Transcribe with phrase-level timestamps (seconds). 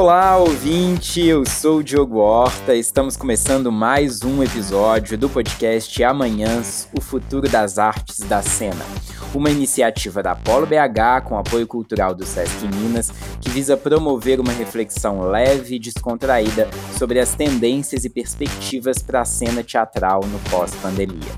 [0.00, 1.20] Olá, ouvinte!
[1.20, 2.74] Eu sou o Diogo Horta.
[2.74, 8.82] Estamos começando mais um episódio do podcast Amanhãs O Futuro das Artes da Cena.
[9.34, 13.10] Uma iniciativa da Polo BH com apoio cultural do Sesc Minas
[13.42, 16.66] que visa promover uma reflexão leve e descontraída
[16.98, 21.30] sobre as tendências e perspectivas para a cena teatral no pós-pandemia.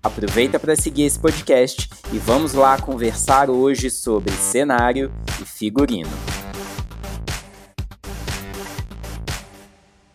[0.00, 6.41] Aproveita para seguir esse podcast e vamos lá conversar hoje sobre cenário e figurino.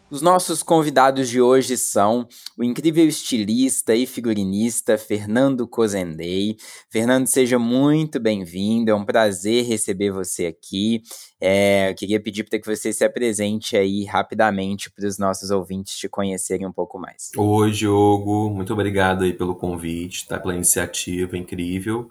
[0.09, 2.25] Os nossos convidados de hoje são
[2.57, 6.55] o incrível estilista e figurinista Fernando Cozendei.
[6.89, 11.02] Fernando, seja muito bem-vindo, é um prazer receber você aqui.
[11.41, 15.97] É, eu queria pedir para que você se apresente aí rapidamente para os nossos ouvintes
[15.97, 17.31] te conhecerem um pouco mais.
[17.35, 20.39] Oi, Diogo, muito obrigado aí pelo convite, tá?
[20.39, 22.09] pela iniciativa incrível.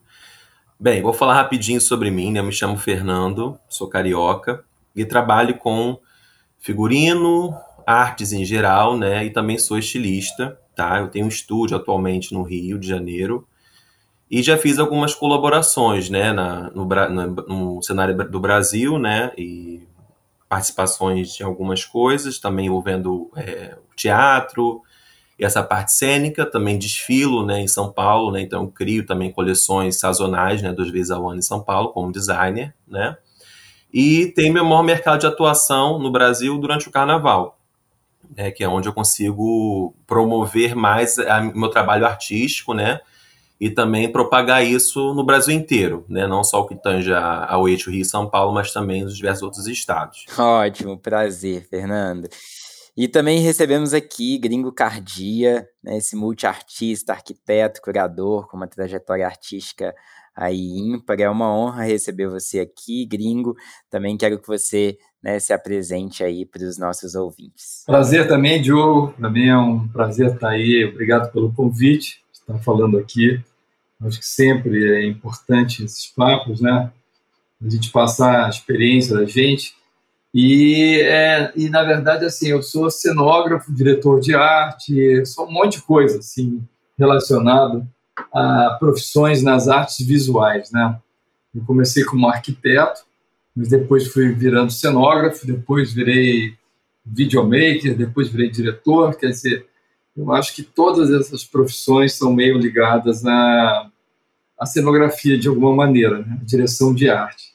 [0.79, 2.41] Bem, vou falar rapidinho sobre mim, né?
[2.41, 4.63] Eu me chamo Fernando, sou carioca
[4.95, 5.99] e trabalho com
[6.59, 7.57] figurino,
[7.87, 9.25] artes em geral, né?
[9.25, 10.99] E também sou estilista, tá?
[10.99, 13.47] Eu tenho um estúdio atualmente no Rio de Janeiro
[14.29, 16.33] e já fiz algumas colaborações, né?
[16.33, 19.31] Na, no, no, cenário do Brasil, né?
[19.39, 19.87] E
[20.49, 24.83] participações de algumas coisas, também envolvendo é, o teatro
[25.39, 26.45] e essa parte cênica.
[26.45, 27.61] Também desfilo, né?
[27.61, 28.41] Em São Paulo, né?
[28.41, 30.73] Então crio também coleções sazonais, né?
[30.73, 33.17] Duas vezes ao ano em São Paulo como designer, né?
[33.93, 37.56] E tem meu maior mercado de atuação no Brasil durante o Carnaval
[38.35, 43.01] né, que é onde eu consigo promover mais o meu trabalho artístico, né,
[43.61, 47.91] e também propagar isso no Brasil inteiro, né, não só o que tange ao eixo
[47.91, 50.25] Rio e São Paulo, mas também nos diversos outros estados.
[50.39, 52.29] Ótimo, prazer, Fernando.
[52.97, 59.95] E também recebemos aqui Gringo Cardia, né, esse multiartista, arquiteto, curador, com uma trajetória artística
[60.35, 61.21] aí ímpar.
[61.21, 63.55] É uma honra receber você aqui, Gringo.
[63.91, 67.83] Também quero que você né, se apresente aí para os nossos ouvintes.
[67.87, 69.15] Prazer também, Diogo.
[69.21, 70.85] Também é um prazer estar aí.
[70.85, 73.43] Obrigado pelo convite, estar falando aqui.
[74.05, 76.93] Acho que sempre é importante esses papos, né?
[77.65, 79.75] A gente passar a experiência da gente.
[80.35, 85.79] E, é, e na verdade, assim, eu sou cenógrafo, diretor de arte, sou um monte
[85.79, 86.63] de coisa, assim,
[86.99, 87.89] relacionado
[88.31, 90.99] a profissões nas artes visuais, né?
[91.55, 93.06] Eu comecei como arquiteto,
[93.57, 96.55] mas depois fui virando cenógrafo, depois virei
[97.05, 99.67] videomaker, depois virei diretor, quer dizer,
[100.15, 103.91] eu acho que todas essas profissões são meio ligadas à,
[104.59, 106.39] à cenografia de alguma maneira, né?
[106.43, 107.55] direção de arte.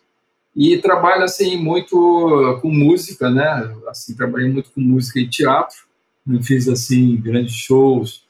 [0.55, 3.73] E trabalho assim muito com música, né?
[3.87, 5.77] Assim, trabalhei muito com música e teatro.
[6.29, 8.25] Eu fiz assim grandes shows,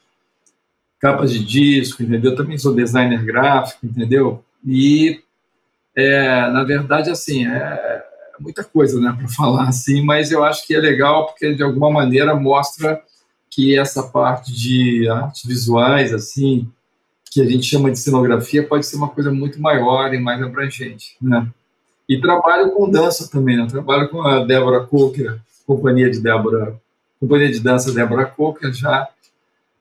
[0.99, 2.35] capas de disco, entendeu?
[2.35, 4.43] Também sou designer gráfico, entendeu?
[4.63, 5.19] E
[5.95, 8.03] é, na verdade, assim, é, é
[8.39, 11.91] muita coisa né, para falar, assim, mas eu acho que é legal porque, de alguma
[11.91, 13.01] maneira, mostra
[13.49, 16.71] que essa parte de artes visuais, assim,
[17.29, 21.15] que a gente chama de cenografia, pode ser uma coisa muito maior e mais abrangente,
[21.21, 21.47] né?
[22.07, 23.65] E trabalho com dança também, né?
[23.69, 26.79] trabalho com a Débora Coker, companhia de Débora,
[27.19, 29.07] companhia de dança Débora Coker, já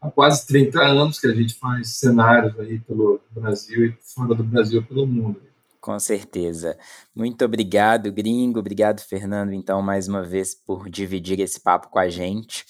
[0.01, 4.45] há quase 30 anos que a gente faz cenários aí pelo Brasil e fora do
[4.45, 5.41] Brasil pelo mundo.
[5.81, 6.77] Com certeza.
[7.15, 8.59] Muito obrigado, gringo.
[8.61, 12.67] Obrigado, Fernando, então, mais uma vez, por dividir esse papo com a gente.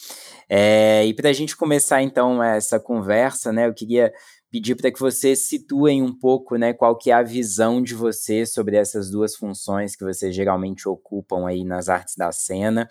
[0.48, 4.12] É, e para a gente começar, então, essa conversa, né, eu queria
[4.48, 8.52] pedir para que vocês situem um pouco, né, qual que é a visão de vocês
[8.52, 12.88] sobre essas duas funções que vocês geralmente ocupam aí nas artes da cena.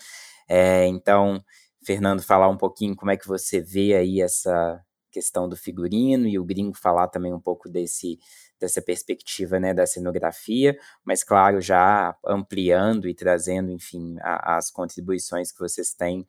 [0.50, 1.41] É, então,
[1.86, 4.81] Fernando, falar um pouquinho como é que você vê aí essa
[5.12, 8.19] questão do figurino e o gringo falar também um pouco desse
[8.59, 15.52] dessa perspectiva né, da cenografia, mas claro, já ampliando e trazendo, enfim, a, as contribuições
[15.52, 16.25] que vocês têm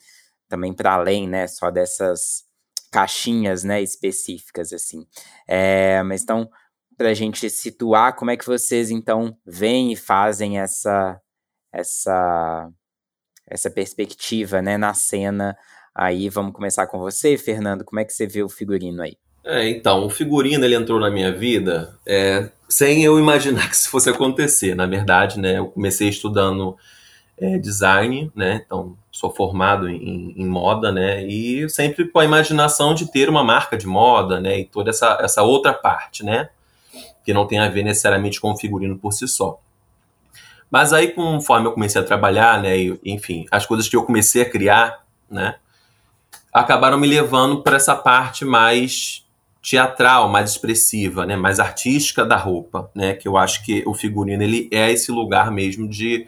[0.49, 2.45] também para além, né, só dessas
[2.91, 5.07] caixinhas, né, específicas, assim.
[5.47, 6.51] É, mas então,
[6.97, 11.21] para a gente situar, como é que vocês, então, veem e fazem essa,
[11.72, 12.71] essa,
[13.47, 15.57] essa perspectiva, né, na cena
[15.95, 19.16] aí, vamos começar com você, Fernando, como é que você vê o figurino aí?
[19.45, 23.91] É, então, o figurino ele entrou na minha vida é, sem eu imaginar que isso
[23.91, 24.75] fosse acontecer.
[24.75, 26.77] Na verdade, né, eu comecei estudando
[27.39, 32.95] é, design, né, então sou formado em, em, moda, né, e sempre com a imaginação
[32.95, 36.51] de ter uma marca de moda, né, e toda essa, essa outra parte, né,
[37.25, 39.59] que não tem a ver necessariamente com o figurino por si só.
[40.71, 44.42] Mas aí, conforme eu comecei a trabalhar, né, e, enfim, as coisas que eu comecei
[44.42, 45.57] a criar, né,
[46.53, 49.25] acabaram me levando para essa parte mais
[49.62, 54.42] teatral, mais expressiva, né, mais artística da roupa, né, que eu acho que o figurino
[54.42, 56.27] ele é esse lugar mesmo de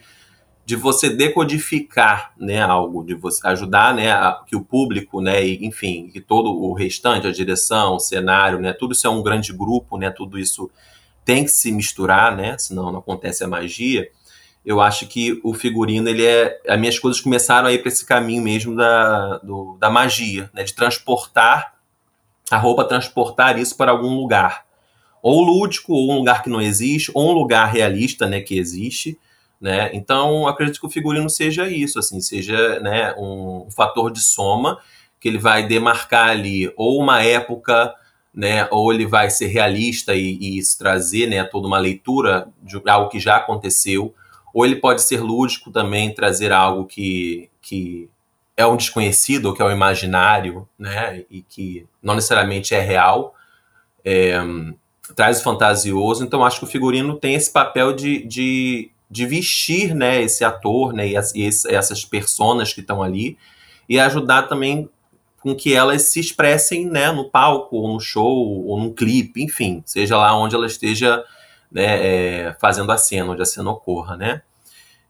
[0.64, 5.66] de você decodificar né, algo, de você ajudar né, a, que o público, né, e,
[5.66, 9.52] enfim, que todo o restante, a direção, o cenário, né, tudo isso é um grande
[9.52, 10.70] grupo, né, tudo isso
[11.24, 14.08] tem que se misturar, né, senão não acontece a magia.
[14.64, 16.60] Eu acho que o figurino, ele é.
[16.68, 20.62] As minhas coisas começaram a ir para esse caminho mesmo da, do, da magia, né,
[20.62, 21.74] de transportar
[22.56, 24.64] a roupa, transportar isso para algum lugar.
[25.22, 29.18] Ou lúdico, ou um lugar que não existe, ou um lugar realista, né, que existe
[29.62, 29.90] né?
[29.94, 34.80] Então, acredito que o figurino seja isso, assim, seja né, um, fator de soma
[35.20, 37.94] que ele vai demarcar ali ou uma época,
[38.34, 43.08] né, ou ele vai ser realista e, e trazer né, toda uma leitura de algo
[43.08, 44.12] que já aconteceu,
[44.52, 48.10] ou ele pode ser lúdico também, trazer algo que, que
[48.56, 53.34] é um desconhecido, que é o um imaginário, né, e que não necessariamente é real.
[54.04, 54.38] É,
[55.16, 59.94] traz o fantasioso, então acho que o figurino tem esse papel de, de de vestir
[59.94, 63.36] né, esse ator né, e, as, e essas personas que estão ali
[63.86, 64.88] e ajudar também
[65.38, 69.82] com que elas se expressem né, no palco, ou no show, ou num clipe, enfim,
[69.84, 71.22] seja lá onde ela esteja
[71.70, 74.40] né, é, fazendo a cena, onde a cena ocorra, né?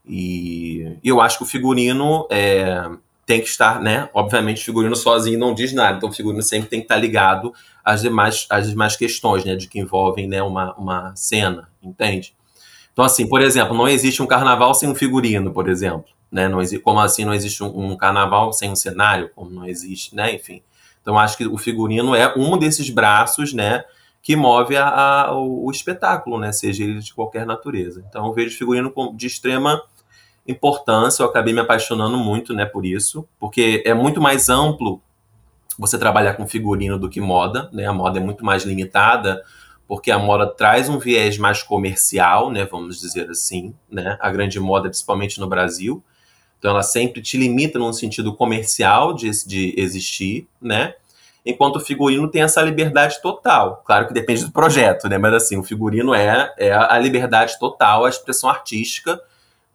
[0.05, 2.89] E eu acho que o figurino é,
[3.25, 4.09] tem que estar, né?
[4.13, 7.53] Obviamente, o figurino sozinho não diz nada, então o figurino sempre tem que estar ligado
[7.83, 9.55] às demais, às demais questões, né?
[9.55, 12.35] De que envolvem né, uma, uma cena, entende?
[12.91, 16.05] Então, assim, por exemplo, não existe um carnaval sem um figurino, por exemplo.
[16.31, 16.47] Né?
[16.47, 19.29] Não existe, como assim não existe um, um, carnaval sem um cenário?
[19.35, 20.33] Como não existe, né?
[20.33, 20.61] Enfim.
[21.01, 23.83] Então, acho que o figurino é um desses braços, né?
[24.21, 26.51] Que move a, a, o, o, espetáculo, né?
[26.51, 28.03] Seja ele de qualquer natureza.
[28.07, 29.81] Então, eu vejo figurino de extrema
[30.47, 31.23] importância.
[31.23, 32.65] Eu acabei me apaixonando muito, né?
[32.65, 35.01] Por isso, porque é muito mais amplo
[35.77, 37.85] você trabalhar com figurino do que moda, né?
[37.85, 39.43] A moda é muito mais limitada
[39.87, 44.59] porque a moda traz um viés mais comercial, né, vamos dizer assim, né, a grande
[44.59, 46.03] moda, principalmente no Brasil.
[46.57, 50.95] Então, ela sempre te limita num sentido comercial de, de existir, né,
[51.45, 53.83] enquanto o figurino tem essa liberdade total.
[53.85, 58.05] Claro que depende do projeto, né, mas assim, o figurino é, é a liberdade total,
[58.05, 59.21] a expressão artística,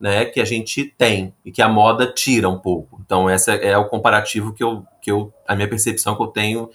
[0.00, 3.00] né, que a gente tem e que a moda tira um pouco.
[3.04, 6.70] Então, essa é o comparativo que eu, que eu a minha percepção que eu tenho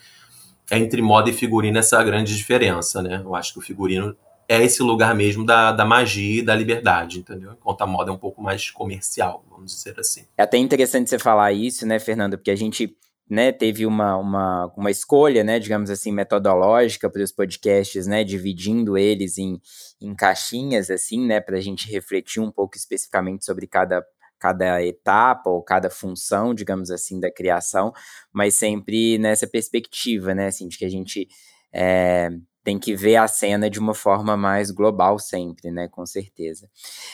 [0.71, 3.21] entre moda e figurino essa grande diferença, né?
[3.23, 4.15] Eu acho que o figurino
[4.47, 7.53] é esse lugar mesmo da, da magia e da liberdade, entendeu?
[7.53, 10.25] Enquanto a moda é um pouco mais comercial, vamos dizer assim.
[10.37, 12.37] É até interessante você falar isso, né, Fernando?
[12.37, 12.95] Porque a gente
[13.29, 18.97] né, teve uma, uma, uma escolha, né, digamos assim, metodológica para os podcasts, né, dividindo
[18.97, 19.59] eles em,
[20.01, 24.03] em caixinhas, assim, né, para a gente refletir um pouco especificamente sobre cada
[24.39, 27.93] cada etapa ou cada função, digamos assim, da criação,
[28.29, 31.29] mas sempre nessa perspectiva, né, assim, de que a gente
[31.73, 32.29] é,
[32.63, 36.69] tem que ver a cena de uma forma mais global sempre, né, com certeza.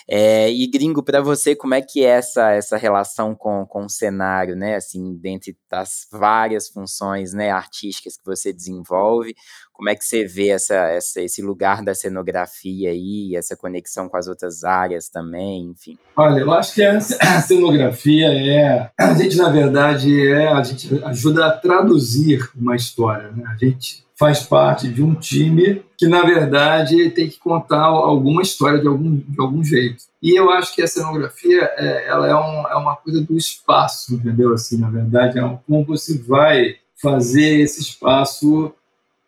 [0.08, 3.90] É, e gringo, para você, como é que é essa, essa relação com, com o
[3.90, 9.36] cenário, né, assim, dentre as várias funções, né, artísticas que você desenvolve,
[9.80, 14.18] como é que você vê essa, essa, esse lugar da cenografia aí, essa conexão com
[14.18, 15.98] as outras áreas também, enfim?
[16.18, 21.46] Olha, eu acho que a cenografia é, a gente na verdade é, a gente ajuda
[21.46, 27.10] a traduzir uma história, né, a gente faz parte de um time que, na verdade,
[27.12, 30.04] tem que contar alguma história de algum, de algum jeito.
[30.22, 34.14] E eu acho que a cenografia é, ela é, um, é uma coisa do espaço,
[34.14, 34.54] entendeu?
[34.54, 38.74] Assim, na verdade, é um, como você vai fazer esse espaço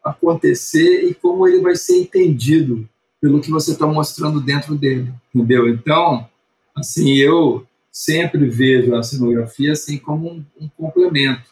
[0.04, 2.88] acontecer e como ele vai ser entendido
[3.20, 5.70] pelo que você está mostrando dentro dele, entendeu?
[5.70, 6.28] Então,
[6.76, 11.52] assim, eu sempre vejo a cenografia assim como um, um complemento.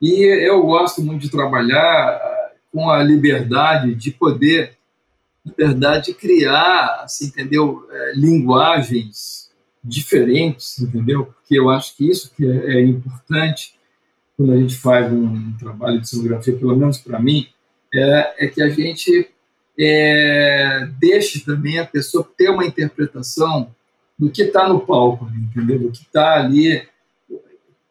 [0.00, 2.20] E eu gosto muito de trabalhar
[2.72, 4.76] com a liberdade de poder,
[5.44, 9.50] na verdade, criar, assim, entendeu, é, linguagens
[9.82, 11.26] diferentes, entendeu?
[11.26, 13.74] Porque eu acho que isso que é, é importante
[14.36, 17.48] quando a gente faz um trabalho de cenografia, pelo menos para mim,
[17.94, 19.28] é, é, que a gente
[19.78, 23.74] é, deixe também a pessoa ter uma interpretação
[24.18, 25.78] do que está no palco, entendeu?
[25.78, 26.86] Do que está ali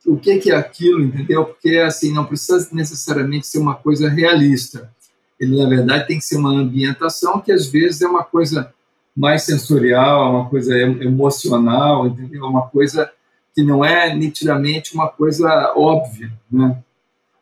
[0.08, 1.44] o que, que é aquilo, entendeu?
[1.44, 4.90] Porque assim não precisa necessariamente ser uma coisa realista.
[5.38, 8.74] Ele na verdade tem que ser uma ambientação que às vezes é uma coisa
[9.16, 12.46] mais sensorial, uma coisa emocional, entendeu?
[12.46, 13.12] Uma coisa
[13.54, 16.78] que não é nitidamente uma coisa óbvia, né?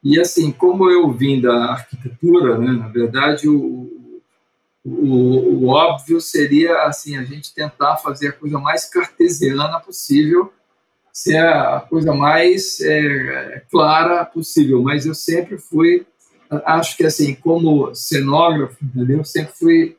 [0.05, 4.13] E assim, como eu vim da arquitetura, né, na verdade o,
[4.85, 10.53] o, o óbvio seria assim a gente tentar fazer a coisa mais cartesiana possível
[11.15, 16.05] ser a coisa mais é, clara possível, mas eu sempre fui,
[16.65, 19.23] acho que assim, como cenógrafo, entendeu?
[19.23, 19.97] Sempre fui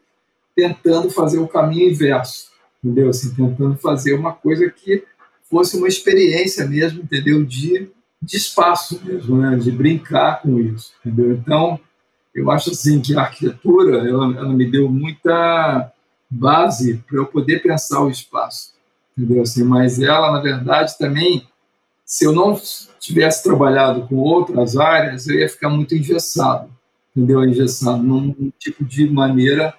[0.54, 2.50] tentando fazer o caminho inverso,
[2.84, 3.08] entendeu?
[3.08, 5.04] Assim, tentando fazer uma coisa que
[5.48, 7.42] fosse uma experiência mesmo, entendeu?
[7.42, 7.90] De,
[8.26, 9.56] de espaço mesmo, né?
[9.56, 11.33] De brincar com isso, entendeu?
[11.33, 11.78] Então,
[12.35, 15.92] eu acho assim que a arquitetura, ela, ela me deu muita
[16.28, 18.75] base para eu poder pensar o espaço,
[19.16, 19.42] entendeu?
[19.42, 21.47] Assim, mas ela, na verdade, também,
[22.04, 22.61] se eu não
[22.99, 26.68] tivesse trabalhado com outras áreas, eu ia ficar muito engessado,
[27.14, 27.45] entendeu?
[27.45, 29.73] Engessado num tipo de maneira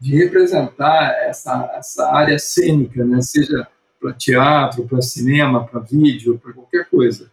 [0.00, 3.22] de representar essa, essa área cênica, né?
[3.22, 3.68] seja
[4.00, 7.30] para teatro, para cinema, para vídeo, para qualquer coisa,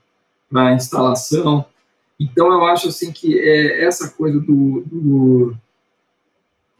[0.49, 1.65] para instalação.
[2.19, 5.55] Então, eu acho assim que é essa coisa do, do,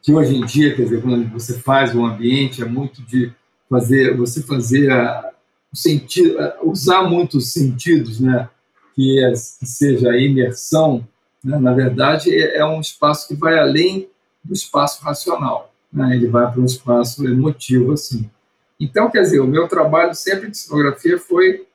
[0.02, 3.32] que hoje em dia, quer dizer, quando você faz um ambiente, é muito de
[3.70, 5.32] fazer você fazer a,
[5.72, 8.50] o sentido, usar muitos sentidos, né?
[8.96, 11.08] Que, é, que seja a imersão,
[11.44, 11.58] né?
[11.58, 14.10] na verdade, é, é um espaço que vai além
[14.44, 16.16] do espaço racional né?
[16.16, 18.30] ele vai para um espaço emotivo assim.
[18.80, 21.66] Então, quer dizer, o meu trabalho sempre de cenografia foi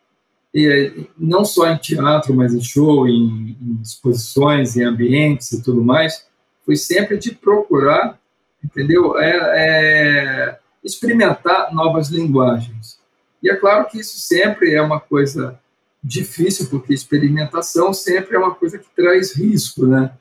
[1.18, 6.26] não só em teatro, mas em show, em, em, exposições, em ambientes e tudo mais,
[6.64, 8.18] foi sempre de procurar,
[8.62, 9.18] entendeu?
[9.18, 12.98] É, é, experimentar novas linguagens.
[13.42, 15.58] E é claro que isso sempre é uma coisa
[16.02, 20.12] difícil, porque experimentação sempre é uma coisa que traz risco, né?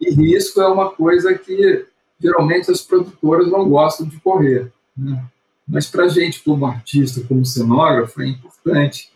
[0.00, 1.86] E risco é uma coisa que
[2.20, 4.70] geralmente as produtoras não gostam de correr.
[4.96, 5.24] Né?
[5.66, 9.10] Mas para a gente, como artista, como cenógrafo, é importante,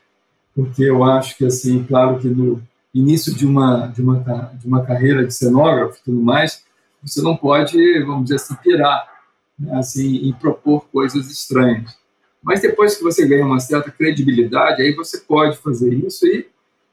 [0.58, 2.60] porque eu acho que, assim, claro que no
[2.92, 4.18] início de uma, de uma,
[4.54, 6.64] de uma carreira de cenógrafo e tudo mais,
[7.00, 9.08] você não pode, vamos dizer assim, pirar
[9.56, 9.78] né?
[9.78, 11.96] assim, propor coisas estranhas.
[12.42, 16.48] Mas depois que você ganha uma certa credibilidade, aí você pode fazer isso e,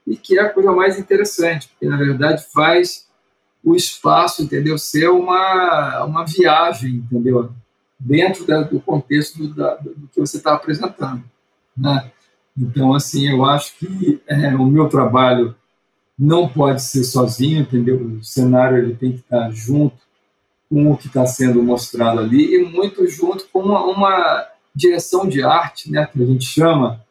[0.06, 3.08] e que é a coisa mais interessante, porque na verdade faz
[3.64, 4.78] o espaço, entendeu?
[4.78, 7.52] Ser uma, uma viagem, entendeu?
[8.00, 11.24] Dentro da, do contexto do, da, do que você está apresentando,
[11.76, 12.12] né?
[12.58, 15.56] Então, assim, eu acho que é, o meu trabalho
[16.18, 17.98] não pode ser sozinho, entendeu?
[17.98, 19.98] O cenário ele tem que estar junto
[20.70, 25.44] com o que está sendo mostrado ali e muito junto com uma, uma direção de
[25.44, 27.02] arte, né, que a gente chama,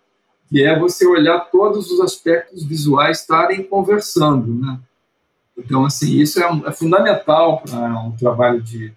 [0.49, 4.79] que é você olhar todos os aspectos visuais estarem conversando, né?
[5.57, 8.93] Então, assim, isso é, é fundamental para um trabalho de,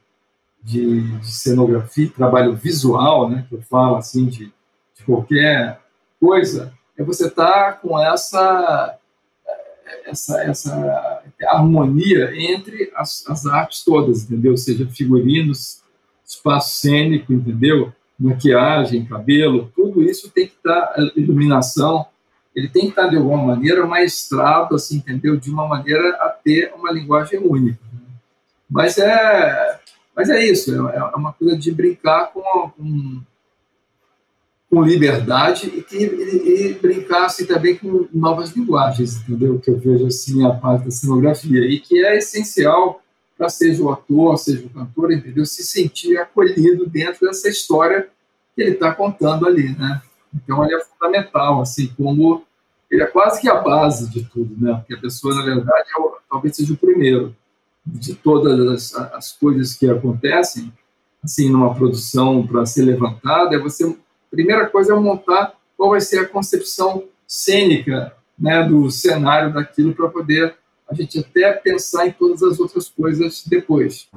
[0.63, 4.51] de, de, cenografia, trabalho visual, né, que eu falo assim, de,
[4.95, 5.79] de qualquer
[6.19, 8.97] coisa, é você estar tá com essa,
[10.05, 14.57] essa, essa harmonia entre as, as artes todas, entendeu?
[14.57, 15.81] Seja figurinos,
[16.25, 17.93] espaço cênico, entendeu?
[18.19, 22.07] Maquiagem, cabelo, tudo isso tem que estar, tá, iluminação,
[22.55, 25.37] ele tem que estar, de alguma maneira, maestrado, assim, entendeu?
[25.37, 27.79] De uma maneira a ter uma linguagem única.
[28.67, 29.79] Mas é,
[30.15, 32.41] mas é isso, é, é uma coisa de brincar com,
[32.75, 33.21] com,
[34.69, 39.59] com liberdade e, que, e, e, brincar assim, também com novas linguagens, entendeu?
[39.59, 43.01] Que eu vejo assim a parte da cenografia e que é essencial
[43.37, 45.45] para seja o ator, seja o cantor, entendeu?
[45.45, 48.09] Se sentir acolhido dentro dessa história
[48.55, 50.01] que ele está contando ali, né?
[50.33, 52.43] Então ele é fundamental, assim como
[52.89, 54.73] ele é quase que a base de tudo, né?
[54.75, 57.35] Porque a pessoa, na verdade, é o, talvez seja o primeiro
[57.85, 60.73] de todas as, as coisas que acontecem,
[61.23, 63.95] assim, numa produção para ser levantada, é você,
[64.29, 70.09] primeira coisa é montar qual vai ser a concepção cênica, né, do cenário daquilo para
[70.09, 70.55] poder
[70.89, 74.07] a gente até pensar em todas as outras coisas depois.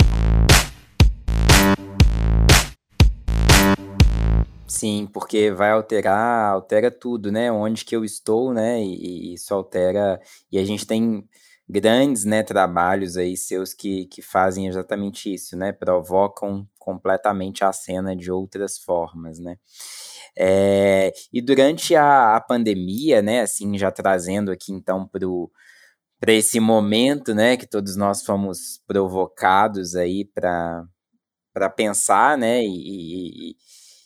[4.67, 7.51] Sim, porque vai alterar, altera tudo, né?
[7.51, 8.81] Onde que eu estou, né?
[8.81, 10.21] E, e isso altera.
[10.51, 11.29] E a gente tem
[11.71, 15.73] grandes, né, trabalhos aí seus que, que fazem exatamente isso, né?
[15.73, 19.57] Provocam completamente a cena de outras formas, né?
[20.37, 25.09] É, e durante a, a, pandemia, né, assim, já trazendo aqui então
[26.21, 30.87] para esse momento, né, que todos nós fomos provocados aí para
[31.77, 33.57] pensar, né, e, e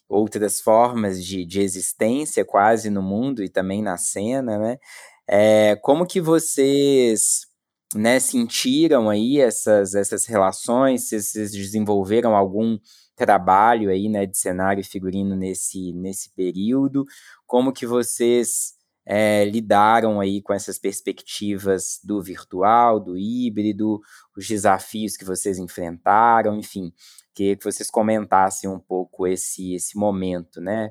[0.08, 4.78] outras formas de, de existência quase no mundo e também na cena, né?
[5.26, 7.46] É, como que vocês
[7.94, 11.08] né, sentiram aí essas, essas relações?
[11.08, 12.78] Se vocês desenvolveram algum
[13.16, 17.04] trabalho aí, né, de cenário e figurino nesse, nesse período?
[17.46, 18.74] Como que vocês
[19.06, 24.00] é, lidaram aí com essas perspectivas do virtual, do híbrido,
[24.36, 26.92] os desafios que vocês enfrentaram, enfim,
[27.34, 30.90] queria que vocês comentassem um pouco esse, esse momento, né,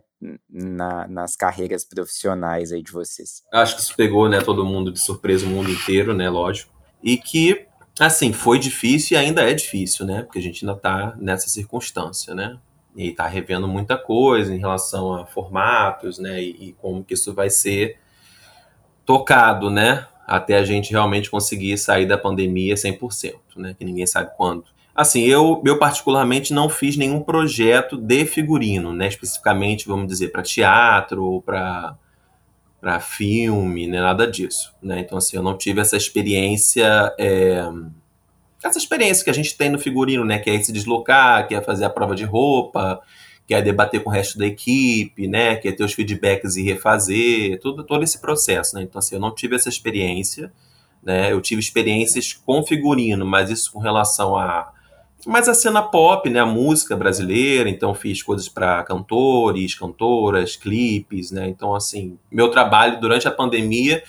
[0.50, 3.42] na, nas carreiras profissionais aí de vocês.
[3.52, 6.73] Acho que isso pegou, né, todo mundo de surpresa, o mundo inteiro, né, lógico,
[7.04, 7.66] e que,
[8.00, 12.34] assim, foi difícil e ainda é difícil, né, porque a gente ainda está nessa circunstância,
[12.34, 12.58] né,
[12.96, 17.34] e está revendo muita coisa em relação a formatos, né, e, e, como que isso
[17.34, 17.98] vai ser
[19.06, 24.32] tocado, né, até a gente realmente conseguir sair da pandemia 100%, né, que ninguém sabe
[24.38, 24.64] quando.
[24.96, 30.42] Assim, eu, eu particularmente não fiz nenhum projeto de figurino, né, especificamente, vamos dizer, para
[30.42, 31.98] teatro ou para
[32.84, 37.64] para filme, né, nada disso, né, então assim, eu não tive essa experiência é,
[38.64, 40.40] essa experiência que a gente tem no figurino, né?
[40.40, 43.02] Que é se deslocar, que é fazer a prova de roupa,
[43.46, 45.58] que é debater com o resto da equipe, né?
[45.58, 48.84] Que é ter os feedbacks e refazer, tudo, todo esse processo, né?
[48.84, 50.52] Então, assim, eu não tive essa experiência,
[51.04, 51.32] né?
[51.32, 54.72] Eu tive experiências com figurino, mas isso com relação a
[55.26, 61.32] mais a cena pop, né, a música brasileira, então fiz coisas para cantores, cantoras, clipes,
[61.32, 61.48] né?
[61.48, 64.04] Então assim, meu trabalho durante a pandemia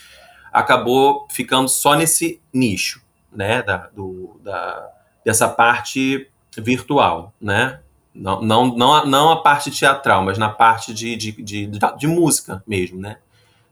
[0.52, 3.02] acabou ficando só nesse nicho,
[3.32, 4.88] né, da, do, da,
[5.24, 7.80] dessa parte virtual, né?
[8.14, 12.06] Não, não, não, a, não a parte teatral, mas na parte de, de, de, de
[12.06, 13.18] música mesmo, né?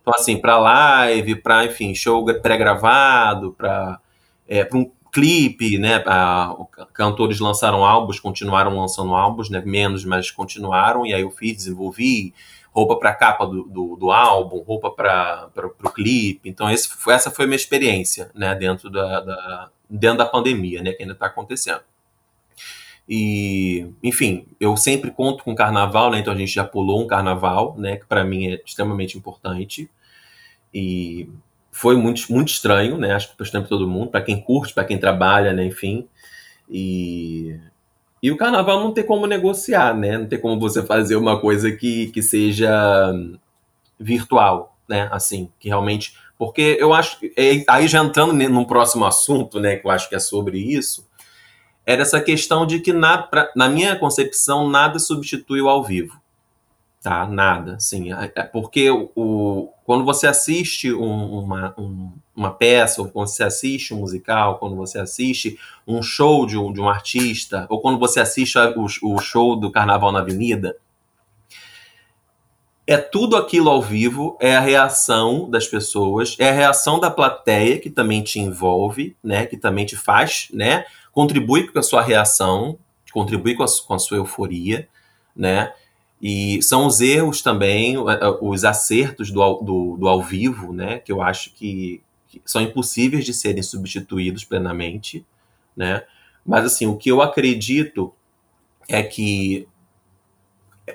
[0.01, 4.01] Então, assim, para live, para, enfim, show pré-gravado, para
[4.49, 6.03] é, um clipe, né?
[6.07, 6.57] A,
[6.95, 9.63] cantores lançaram álbuns, continuaram lançando álbuns, né?
[9.65, 12.35] Menos, mas continuaram, e aí eu fiz, desenvolvi,
[12.73, 15.51] roupa para capa do, do, do, álbum, roupa para
[15.85, 16.49] o clipe.
[16.49, 20.93] Então, esse, essa foi a minha experiência né, dentro, da, da dentro da pandemia, né,
[20.93, 21.83] que ainda está acontecendo.
[23.07, 27.75] E, enfim, eu sempre conto com carnaval, né, então a gente já pulou um carnaval,
[27.77, 29.91] né, que para mim é extremamente importante.
[30.73, 31.29] E
[31.73, 34.99] foi muito, muito estranho, né, acho que para todo mundo, para quem curte, para quem
[34.99, 36.07] trabalha, né, enfim.
[36.71, 37.59] E
[38.23, 40.17] e o carnaval não tem como negociar, né?
[40.17, 43.13] Não tem como você fazer uma coisa que, que seja
[43.99, 45.09] virtual, né?
[45.11, 46.17] Assim, que realmente.
[46.39, 47.19] Porque eu acho.
[47.37, 49.75] É, aí já entrando num próximo assunto, né?
[49.75, 51.09] Que eu acho que é sobre isso.
[51.85, 56.23] Era essa questão de que, na, pra, na minha concepção, nada substitui o ao vivo
[57.03, 57.27] tá?
[57.27, 58.13] Nada, sim.
[58.13, 63.45] É, é porque o, quando você assiste um, uma, um, uma peça, ou quando você
[63.45, 67.99] assiste um musical, quando você assiste um show de um, de um artista, ou quando
[67.99, 70.79] você assiste o, o show do Carnaval na Avenida,
[72.87, 77.79] é tudo aquilo ao vivo, é a reação das pessoas, é a reação da plateia
[77.79, 82.79] que também te envolve, né, que também te faz, né, contribui com a sua reação,
[83.13, 84.89] contribui com a, com a sua euforia,
[85.37, 85.71] né,
[86.23, 87.97] e são os erros também,
[88.41, 91.01] os acertos do, do, do ao vivo, né?
[91.01, 95.27] Que eu acho que, que, são impossíveis de serem substituídos plenamente,
[95.77, 96.05] né?
[96.47, 98.13] Mas, assim, o que eu acredito
[98.89, 99.67] é que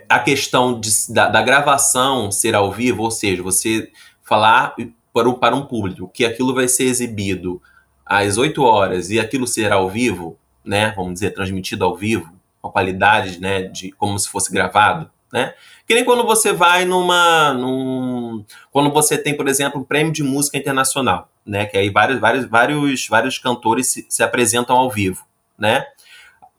[0.07, 3.91] a questão de, da, da, gravação ser ao vivo, ou seja, você
[4.23, 4.75] falar
[5.13, 7.61] para, para um público que aquilo vai ser exibido
[8.05, 10.93] às 8 horas e aquilo ser ao vivo, né?
[10.95, 13.63] Vamos dizer, transmitido ao vivo, com a qualidade, né?
[13.63, 15.53] De, como se fosse gravado, né?
[15.87, 17.53] Que nem quando você vai numa.
[17.53, 21.65] Num, quando você tem, por exemplo, um prêmio de música internacional, né?
[21.65, 25.23] Que aí vários, vários, vários, vários cantores se, se apresentam ao vivo,
[25.57, 25.85] né?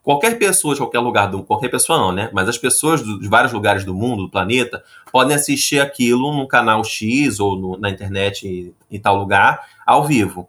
[0.02, 2.30] Qualquer pessoa de qualquer lugar do qualquer pessoa não, né?
[2.32, 6.82] Mas as pessoas de vários lugares do mundo, do planeta, podem assistir aquilo no canal
[6.82, 10.48] X ou no, na internet em, em tal lugar, ao vivo.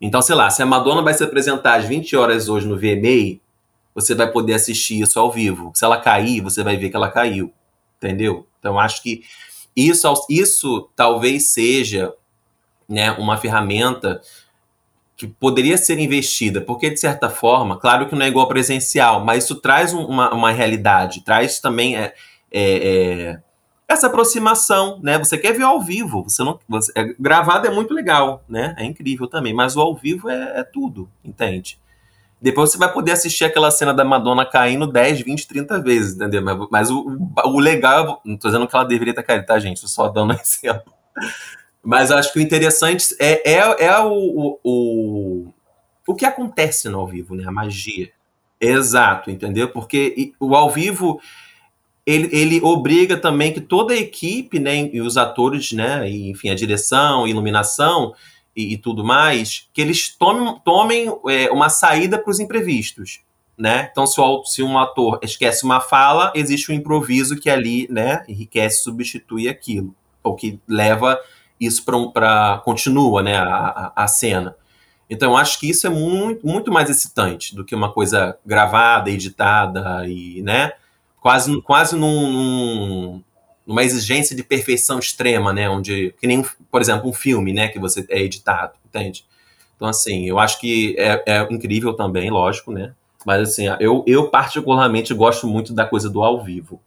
[0.00, 3.40] Então, sei lá, se a Madonna vai se apresentar às 20 horas hoje no VMA,
[3.92, 5.72] você vai poder assistir isso ao vivo.
[5.74, 7.52] Se ela cair, você vai ver que ela caiu
[8.00, 8.46] entendeu?
[8.58, 9.22] Então acho que
[9.76, 12.12] isso, isso talvez seja
[12.88, 14.20] né, uma ferramenta
[15.16, 19.44] que poderia ser investida, porque de certa forma, claro que não é igual presencial, mas
[19.44, 22.14] isso traz uma, uma realidade, traz também é,
[22.50, 23.42] é, é,
[23.86, 25.18] essa aproximação, né?
[25.18, 28.74] Você quer ver ao vivo, você não, você, é, gravado é muito legal, né?
[28.78, 31.78] É incrível também, mas o ao vivo é, é tudo, entende?
[32.40, 36.42] Depois você vai poder assistir aquela cena da Madonna caindo 10, 20, 30 vezes, entendeu?
[36.42, 39.80] Mas, mas o, o, legal, não tô dizendo que ela deveria ter caído, tá, gente?
[39.80, 40.92] Tô só dando um exemplo.
[41.82, 45.54] Mas acho que o interessante é, é, é o, o, o,
[46.08, 47.44] o que acontece no ao vivo, né?
[47.46, 48.10] A magia.
[48.60, 49.68] Exato, entendeu?
[49.68, 51.20] Porque o ao vivo
[52.06, 56.50] ele, ele obriga também que toda a equipe, né, e os atores, né, e, enfim,
[56.50, 58.14] a direção, iluminação,
[58.54, 63.20] e, e tudo mais, que eles tomem, tomem é, uma saída para os imprevistos.
[63.56, 63.88] Né?
[63.90, 68.24] Então, se, o, se, um ator esquece uma fala, existe um improviso que ali né,
[68.26, 71.20] enriquece, substitui aquilo, ou que leva
[71.60, 74.56] isso para continua né, a, a, cena.
[75.10, 79.10] Então, eu acho que isso é muito, muito mais excitante do que uma coisa gravada,
[79.10, 80.72] editada e, né,
[81.20, 83.24] quase, quase num, num,
[83.70, 85.70] numa exigência de perfeição extrema, né?
[85.70, 87.68] Onde, que nem, por exemplo, um filme, né?
[87.68, 89.24] Que você é editado, entende?
[89.76, 92.92] Então, assim, eu acho que é, é incrível também, lógico, né?
[93.24, 96.82] Mas assim, eu, eu particularmente gosto muito da coisa do ao vivo,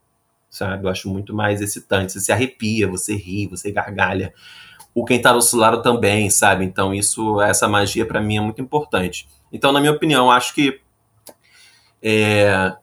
[0.50, 0.84] sabe?
[0.86, 2.12] Eu acho muito mais excitante.
[2.12, 4.34] Você se arrepia, você ri, você gargalha.
[4.94, 6.66] O quem tá do lado também, sabe?
[6.66, 9.26] Então isso, essa magia para mim é muito importante.
[9.54, 10.82] Então, na minha opinião, acho que
[12.02, 12.76] é,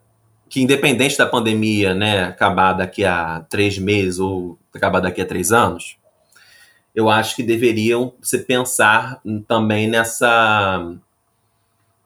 [0.51, 5.53] que independente da pandemia, né, acabar daqui a três meses ou acabar daqui a três
[5.53, 5.97] anos,
[6.93, 10.85] eu acho que deveriam se pensar também nessa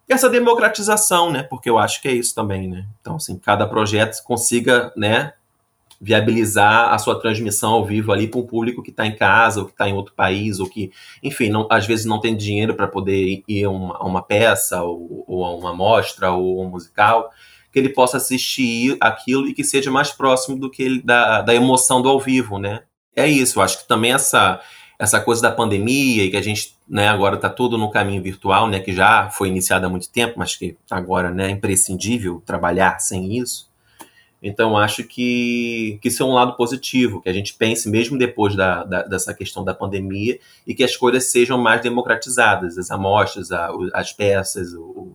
[0.07, 1.43] essa democratização, né?
[1.43, 2.87] Porque eu acho que é isso também, né?
[3.01, 5.33] Então, assim, cada projeto consiga, né,
[5.99, 9.67] viabilizar a sua transmissão ao vivo ali para um público que está em casa ou
[9.67, 12.87] que está em outro país ou que, enfim, não, às vezes não tem dinheiro para
[12.87, 17.31] poder ir a uma, uma peça ou, ou, a uma mostra ou um musical,
[17.75, 21.53] que ele possa assistir aquilo e que seja mais próximo do que ele, da, da
[21.53, 22.83] emoção do ao vivo, né?
[23.17, 24.61] É isso, eu acho que também essa
[24.97, 28.69] essa coisa da pandemia e que a gente né, agora está tudo no caminho virtual,
[28.69, 33.01] né, que já foi iniciado há muito tempo, mas que agora né, é imprescindível trabalhar
[33.01, 33.69] sem isso.
[34.41, 38.55] Então, acho que, que isso é um lado positivo, que a gente pense, mesmo depois
[38.55, 43.51] da, da, dessa questão da pandemia, e que as coisas sejam mais democratizadas, as amostras,
[43.51, 45.13] a, as peças, o,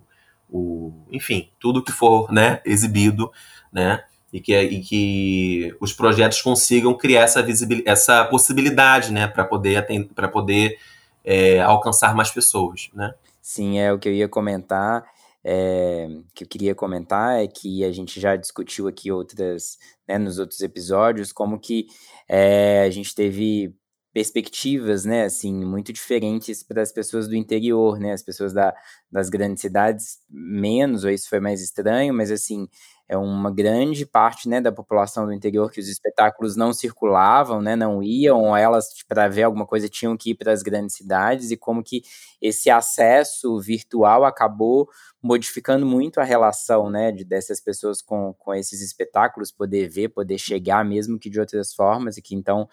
[0.50, 3.32] o, enfim, tudo que for né, exibido,
[3.72, 7.46] né, e que, e que os projetos consigam criar essa,
[7.86, 10.78] essa possibilidade né, para poder, pra poder
[11.24, 12.90] é, alcançar mais pessoas.
[12.94, 13.14] Né?
[13.42, 15.06] Sim, é o que eu ia comentar
[15.44, 20.38] é, que eu queria comentar é que a gente já discutiu aqui outras, né, nos
[20.38, 21.88] outros episódios, como que
[22.28, 23.74] é, a gente teve
[24.13, 28.74] perspectivas, né, assim, muito diferentes para as pessoas do interior, né, as pessoas da,
[29.12, 32.67] das grandes cidades menos, ou isso foi mais estranho, mas assim,
[33.08, 37.76] é uma grande parte né, da população do interior que os espetáculos não circulavam, né,
[37.76, 41.58] não iam, elas, para ver alguma coisa, tinham que ir para as grandes cidades, e
[41.58, 42.02] como que
[42.41, 44.88] esse acesso virtual acabou
[45.22, 50.38] modificando muito a relação né, de, dessas pessoas com, com esses espetáculos, poder ver, poder
[50.38, 52.67] chegar, mesmo que de outras formas, e que então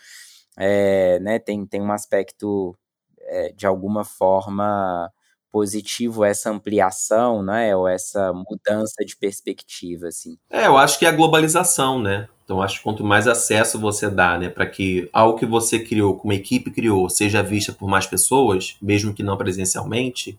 [0.57, 2.77] é, né, tem, tem um aspecto,
[3.21, 5.12] é, de alguma forma,
[5.57, 10.37] positivo essa ampliação, né, ou essa mudança de perspectiva, assim?
[10.51, 12.29] É, eu acho que é a globalização, né?
[12.45, 16.14] Então, acho que quanto mais acesso você dá, né, para que algo que você criou,
[16.16, 20.38] como a equipe criou, seja vista por mais pessoas, mesmo que não presencialmente,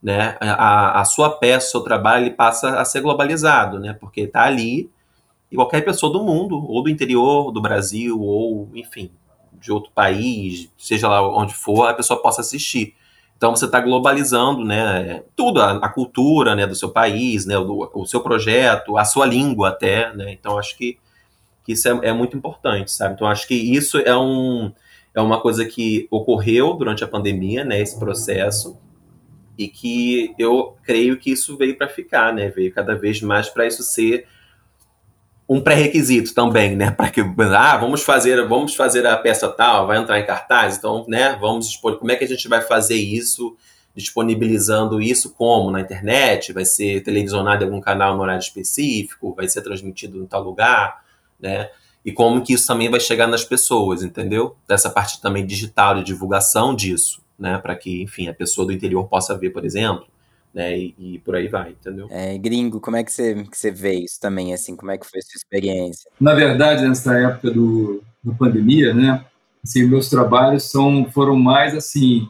[0.00, 4.22] né, a, a sua peça, o seu trabalho, ele passa a ser globalizado, né, porque
[4.22, 4.88] está ali
[5.50, 9.10] e qualquer pessoa do mundo, ou do interior do Brasil, ou, enfim,
[9.62, 12.94] de outro país, seja lá onde for, a pessoa possa assistir.
[13.36, 17.90] Então você está globalizando, né, tudo, a, a, cultura, né, do seu país, né, o,
[17.92, 20.32] o, seu projeto, a sua língua até, né.
[20.32, 20.98] Então acho que,
[21.64, 23.14] que isso é, é, muito importante, sabe.
[23.14, 24.72] Então acho que isso é um
[25.14, 28.78] é uma coisa que ocorreu durante a pandemia, né, esse processo
[29.58, 33.66] e que eu creio que isso veio para ficar, né, veio cada vez mais para
[33.66, 34.26] isso ser
[35.52, 36.90] um pré-requisito também, né?
[36.90, 41.04] Para que ah, vamos fazer, vamos fazer a peça tal, vai entrar em cartaz, então,
[41.06, 41.36] né?
[41.40, 43.54] Vamos expor como é que a gente vai fazer isso,
[43.94, 49.46] disponibilizando isso como na internet, vai ser televisionado em algum canal no horário específico, vai
[49.46, 51.02] ser transmitido em tal lugar,
[51.38, 51.68] né?
[52.04, 54.56] E como que isso também vai chegar nas pessoas, entendeu?
[54.66, 57.58] Dessa parte também digital de divulgação disso, né?
[57.58, 60.11] Para que, enfim, a pessoa do interior possa ver, por exemplo
[60.54, 60.78] né?
[60.78, 62.08] E, e, por aí vai, entendeu?
[62.10, 65.08] É, gringo, como é que você, que você vê isso também, assim, como é que
[65.08, 66.10] foi a sua experiência?
[66.20, 69.24] Na verdade, nessa época do, da pandemia, né,
[69.64, 72.28] assim, meus trabalhos são, foram mais, assim,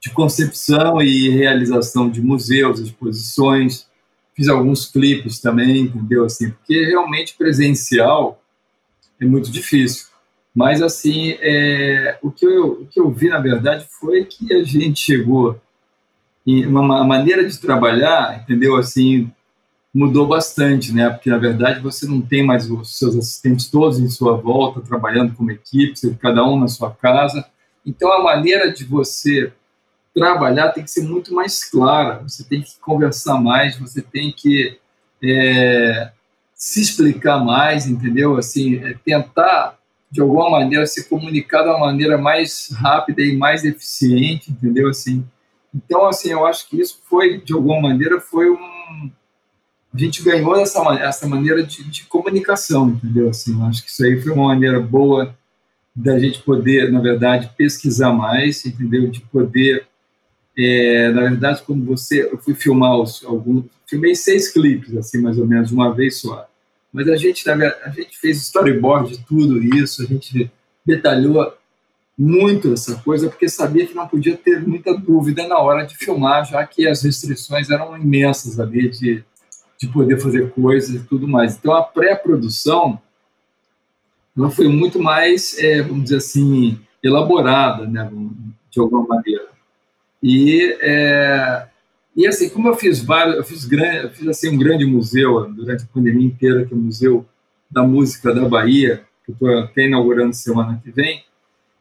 [0.00, 3.86] de concepção e realização de museus, exposições,
[4.34, 8.40] fiz alguns clipes também, entendeu, assim, porque realmente presencial
[9.20, 10.06] é muito difícil.
[10.54, 14.62] Mas, assim, é, o, que eu, o que eu vi, na verdade, foi que a
[14.62, 15.60] gente chegou
[16.48, 18.74] e uma maneira de trabalhar, entendeu?
[18.76, 19.30] Assim,
[19.92, 21.10] mudou bastante, né?
[21.10, 25.34] Porque na verdade você não tem mais os seus assistentes todos em sua volta trabalhando
[25.34, 27.44] como equipe, cada um na sua casa.
[27.84, 29.52] Então a maneira de você
[30.14, 32.22] trabalhar tem que ser muito mais clara.
[32.22, 34.78] Você tem que conversar mais, você tem que
[35.22, 36.10] é,
[36.54, 38.38] se explicar mais, entendeu?
[38.38, 39.76] Assim, é, tentar
[40.10, 44.88] de alguma maneira se comunicar de uma maneira mais rápida e mais eficiente, entendeu?
[44.88, 45.22] Assim,
[45.74, 49.10] então, assim, eu acho que isso foi, de alguma maneira, foi um...
[49.92, 53.28] A gente ganhou essa, essa maneira de, de comunicação, entendeu?
[53.28, 55.34] Assim, eu acho que isso aí foi uma maneira boa
[55.94, 59.10] da gente poder, na verdade, pesquisar mais, entendeu?
[59.10, 59.86] De poder,
[60.56, 62.22] é, na verdade, quando você...
[62.30, 63.64] Eu fui filmar os, alguns...
[63.86, 66.48] Filmei seis clipes, assim, mais ou menos, uma vez só.
[66.92, 70.50] Mas a gente, a gente fez storyboard de tudo isso, a gente
[70.84, 71.54] detalhou
[72.18, 76.44] muito essa coisa, porque sabia que não podia ter muita dúvida na hora de filmar,
[76.44, 79.24] já que as restrições eram imensas ali de,
[79.78, 81.56] de poder fazer coisas e tudo mais.
[81.56, 83.00] Então, a pré-produção
[84.36, 88.10] ela foi muito mais, é, vamos dizer assim, elaborada, né,
[88.70, 89.46] de alguma maneira.
[90.22, 91.66] E, é,
[92.16, 95.48] e assim, como eu fiz vários, eu fiz, grande, eu fiz assim, um grande museu
[95.52, 97.26] durante a pandemia inteira, que é o Museu
[97.70, 101.24] da Música da Bahia, que eu estou até inaugurando semana que vem.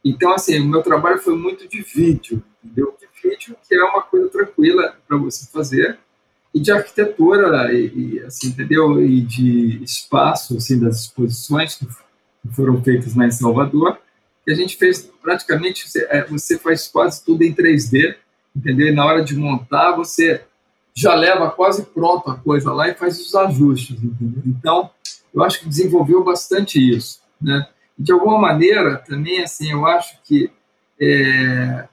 [0.10, 2.96] Então, assim, o meu trabalho foi muito de vídeo, entendeu?
[3.00, 5.98] De vídeo, que é uma coisa tranquila para você fazer,
[6.54, 9.04] e de arquitetura, e, e, assim, entendeu?
[9.04, 11.86] E de espaço, assim, das exposições que
[12.54, 13.98] foram feitas lá em Salvador,
[14.46, 16.26] que a gente fez praticamente, você, é,
[16.58, 18.16] faz quase tudo em 3D,
[18.56, 18.88] entendeu?
[18.88, 20.42] E na hora de montar, você
[20.94, 24.42] já leva quase pronto a coisa lá e faz os ajustes, entendeu?
[24.46, 24.90] Então,
[25.34, 27.68] eu acho que desenvolveu bastante isso, né?
[27.98, 30.52] De alguma maneira, também, assim, eu acho que
[31.00, 31.86] é,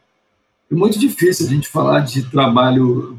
[0.70, 3.18] é muito difícil a gente falar de trabalho,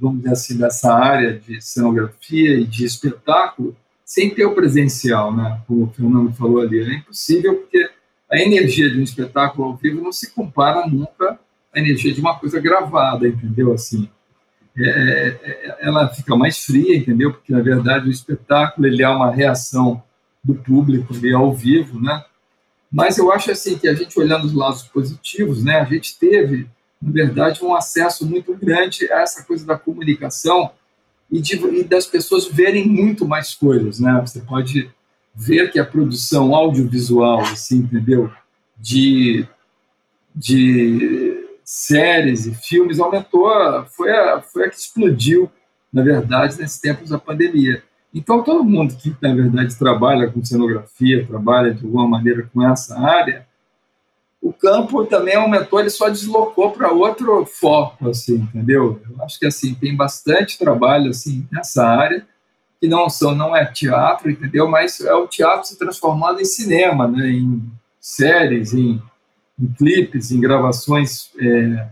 [0.00, 5.60] vamos dizer assim, dessa área de cenografia e de espetáculo, sem ter o presencial, né?
[5.66, 7.90] Como o Fernando falou ali, é impossível porque
[8.30, 11.38] a energia de um espetáculo ao vivo não se compara nunca
[11.72, 13.72] à energia de uma coisa gravada, entendeu?
[13.72, 14.08] Assim,
[14.78, 17.32] é, é, é, ela fica mais fria, entendeu?
[17.32, 20.02] Porque na verdade o espetáculo ele é uma reação
[20.46, 22.24] do público ali ao vivo, né?
[22.90, 25.80] Mas eu acho assim que a gente olhando os lados positivos, né?
[25.80, 26.68] A gente teve,
[27.02, 30.70] na verdade, um acesso muito grande a essa coisa da comunicação
[31.30, 34.20] e, de, e das pessoas verem muito mais coisas, né?
[34.24, 34.88] Você pode
[35.34, 38.30] ver que a produção audiovisual, assim, entendeu?
[38.78, 39.46] De,
[40.34, 43.50] de séries e filmes aumentou,
[43.88, 45.50] foi a, foi a que explodiu,
[45.92, 47.82] na verdade, nesses tempos da pandemia.
[48.14, 52.98] Então, todo mundo que, na verdade, trabalha com cenografia, trabalha de alguma maneira com essa
[52.98, 53.46] área,
[54.40, 59.00] o campo também aumentou, ele só deslocou para outro foco, assim, entendeu?
[59.10, 62.26] Eu acho que assim tem bastante trabalho assim nessa área
[62.80, 64.68] que não são não é teatro, entendeu?
[64.68, 67.28] Mas é o teatro se transformando em cinema, né?
[67.28, 67.62] Em
[68.00, 69.02] séries, em,
[69.60, 71.88] em clipes, em gravações é,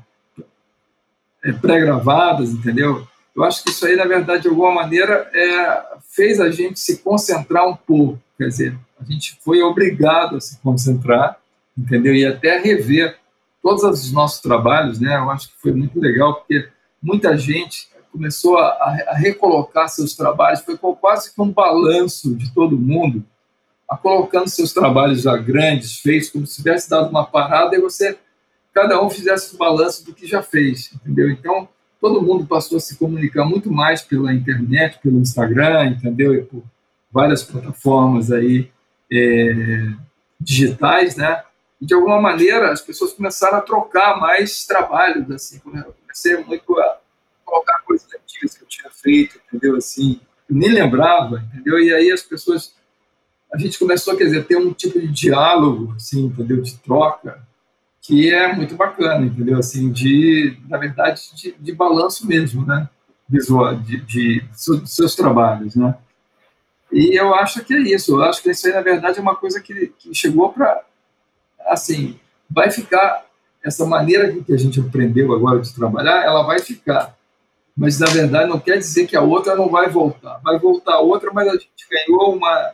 [1.45, 3.07] é, pré-gravadas, entendeu?
[3.35, 6.99] Eu acho que isso aí, na verdade, de alguma maneira, é, fez a gente se
[6.99, 8.21] concentrar um pouco.
[8.39, 11.39] Quer dizer, a gente foi obrigado a se concentrar
[11.77, 12.15] entendeu?
[12.15, 13.19] E até rever
[13.63, 15.17] todos os nossos trabalhos, né?
[15.17, 16.69] Eu acho que foi muito legal, porque
[17.03, 18.69] muita gente começou a,
[19.09, 23.25] a recolocar seus trabalhos, foi quase que um balanço de todo mundo,
[23.91, 28.17] a colocando seus trabalhos já grandes, feitos, como se tivesse dado uma parada e você,
[28.73, 31.29] cada um fizesse um balanço do que já fez, entendeu?
[31.31, 31.69] Então,
[32.05, 36.35] todo mundo passou a se comunicar muito mais pela internet, pelo Instagram, entendeu?
[36.35, 36.63] E por
[37.11, 38.71] várias plataformas aí
[39.11, 39.87] é,
[40.39, 41.43] digitais, né?
[41.81, 46.79] E, de alguma maneira, as pessoas começaram a trocar mais trabalhos, assim, eu comecei muito
[46.79, 46.99] a
[47.43, 52.13] colocar coisas antigas que eu tinha feito, entendeu, assim, eu nem lembrava, entendeu, e aí
[52.13, 52.75] as pessoas,
[53.51, 57.43] a gente começou, quer dizer, ter um tipo de diálogo, assim, entendeu, de troca,
[58.05, 62.89] que é muito bacana, entendeu, assim, de, na verdade, de, de balanço mesmo, né,
[63.27, 64.45] visual, de, de,
[64.85, 65.97] seus trabalhos, né,
[66.93, 69.35] e eu acho que é isso, eu acho que isso aí, na verdade, é uma
[69.35, 70.83] coisa que, que chegou para
[71.67, 73.25] assim, vai ficar
[73.65, 77.17] essa maneira que a gente aprendeu agora de trabalhar, ela vai ficar.
[77.77, 80.39] Mas na verdade não quer dizer que a outra não vai voltar.
[80.45, 82.73] Vai voltar outra, mas a gente ganhou uma,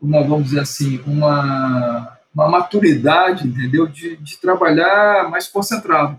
[0.00, 3.86] uma vamos dizer assim, uma, uma maturidade, entendeu?
[3.86, 6.18] De, de trabalhar mais concentrado,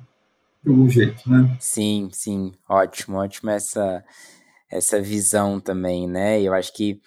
[0.63, 1.55] de algum jeito, né?
[1.59, 4.03] Sim, sim, ótimo, ótimo essa
[4.71, 6.39] essa visão também, né?
[6.41, 7.01] Eu acho que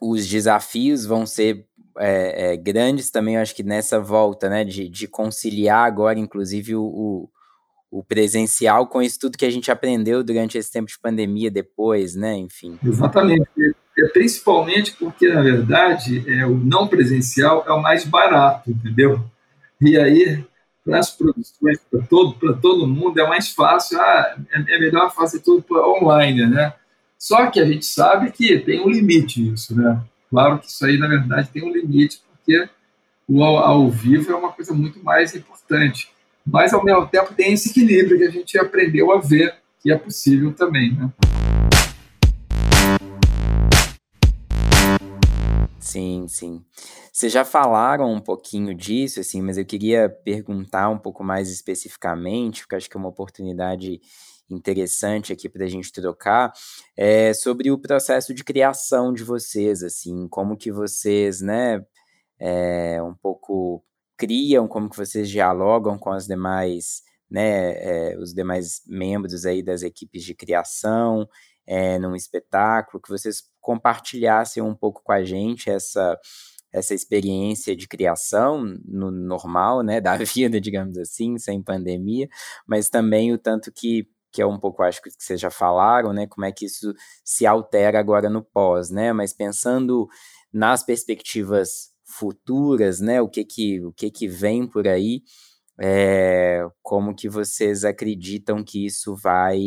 [0.00, 1.64] os desafios vão ser
[1.98, 6.74] é, é, grandes também, eu acho que nessa volta, né, de, de conciliar agora, inclusive,
[6.74, 7.30] o,
[7.90, 12.16] o, presencial com isso tudo que a gente aprendeu durante esse tempo de pandemia depois,
[12.16, 12.76] né, enfim.
[12.84, 13.48] Exatamente,
[14.08, 19.24] principalmente porque, na verdade, é, o não presencial é o mais barato, entendeu?
[19.80, 20.44] E aí,
[20.84, 25.40] para as produções, para todo, todo mundo, é mais fácil, ah, é, é melhor fazer
[25.40, 26.74] tudo online, né?
[27.18, 30.00] Só que a gente sabe que tem um limite isso, né?
[30.28, 32.68] Claro que isso aí, na verdade, tem um limite, porque
[33.26, 36.10] o ao, ao vivo é uma coisa muito mais importante.
[36.46, 39.96] Mas, ao mesmo tempo, tem esse equilíbrio que a gente aprendeu a ver que é
[39.96, 41.10] possível também, né?
[45.84, 46.64] Sim, sim.
[47.12, 52.62] Vocês já falaram um pouquinho disso, assim, mas eu queria perguntar um pouco mais especificamente,
[52.62, 54.00] porque acho que é uma oportunidade
[54.48, 56.52] interessante aqui para a gente trocar
[56.96, 61.84] é sobre o processo de criação de vocês, assim, como que vocês, né,
[62.40, 63.84] é, um pouco
[64.16, 69.82] criam, como que vocês dialogam com as demais, né, é, os demais membros aí das
[69.82, 71.28] equipes de criação,
[71.66, 76.18] é, num espetáculo, que vocês compartilhassem um pouco com a gente essa
[76.70, 82.28] essa experiência de criação no normal, né, da vida, digamos assim, sem pandemia,
[82.66, 86.26] mas também o tanto que que é um pouco, acho que vocês já falaram, né,
[86.26, 86.92] como é que isso
[87.24, 90.08] se altera agora no pós, né, mas pensando
[90.52, 95.22] nas perspectivas futuras, né, o que que, o que, que vem por aí,
[95.80, 99.60] é, como que vocês acreditam que isso vai,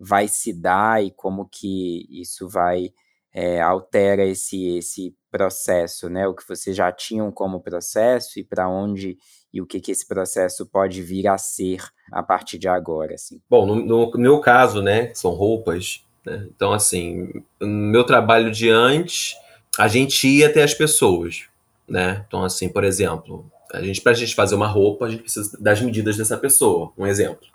[0.00, 2.90] vai se dar e como que isso vai
[3.32, 6.26] é, altera esse, esse processo, né?
[6.26, 9.18] O que vocês já tinham como processo e para onde
[9.52, 13.40] e o que, que esse processo pode vir a ser a partir de agora, assim.
[13.48, 16.46] Bom, no, no meu caso, né, são roupas, né?
[16.54, 17.28] Então, assim,
[17.60, 19.36] no meu trabalho de antes,
[19.78, 21.44] a gente ia até as pessoas,
[21.88, 22.24] né?
[22.26, 25.56] Então, assim, por exemplo, a gente para a gente fazer uma roupa, a gente precisa
[25.60, 27.46] das medidas dessa pessoa, um exemplo.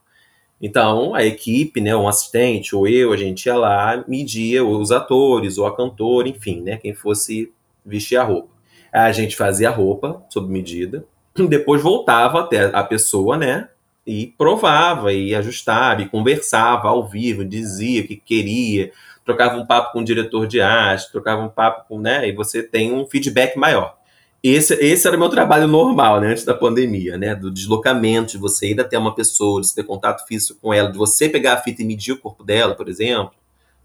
[0.61, 5.57] Então, a equipe, né, um assistente ou eu, a gente ia lá, media os atores
[5.57, 7.51] ou a cantora, enfim, né, quem fosse
[7.85, 8.49] vestir a roupa.
[8.91, 11.05] A gente fazia a roupa sob medida,
[11.49, 13.69] depois voltava até a pessoa, né,
[14.07, 18.91] e provava, e ajustava, e conversava ao vivo, dizia o que queria,
[19.25, 22.63] trocava um papo com o diretor de arte, trocava um papo com, né, e você
[22.63, 23.97] tem um feedback maior.
[24.47, 28.37] Esse, esse era o meu trabalho normal, né, antes da pandemia, né, do deslocamento, de
[28.37, 31.57] você ir até uma pessoa, de ter contato físico com ela, de você pegar a
[31.57, 33.33] fita e medir o corpo dela, por exemplo,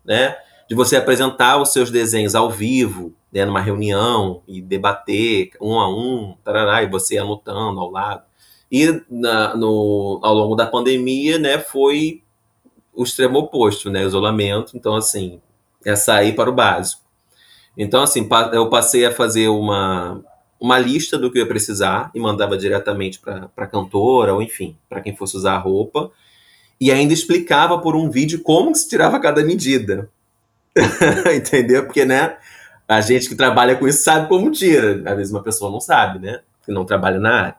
[0.04, 0.36] né,
[0.68, 5.88] de você apresentar os seus desenhos ao vivo, né, numa reunião e debater um a
[5.88, 8.24] um, tarará, e você anotando ao lado.
[8.70, 12.22] E na, no, ao longo da pandemia, né, foi
[12.92, 14.76] o extremo oposto, né, isolamento.
[14.76, 15.40] Então, assim,
[15.86, 17.00] é sair para o básico.
[17.78, 20.22] Então, assim, eu passei a fazer uma,
[20.60, 24.76] uma lista do que eu ia precisar e mandava diretamente para a cantora, ou enfim,
[24.88, 26.10] para quem fosse usar a roupa.
[26.78, 30.08] E ainda explicava por um vídeo como se tirava cada medida.
[31.34, 31.84] Entendeu?
[31.84, 32.36] Porque, né,
[32.86, 35.02] a gente que trabalha com isso sabe como tira.
[35.06, 36.40] Às vezes uma pessoa não sabe, né?
[36.64, 37.56] Que não trabalha na área.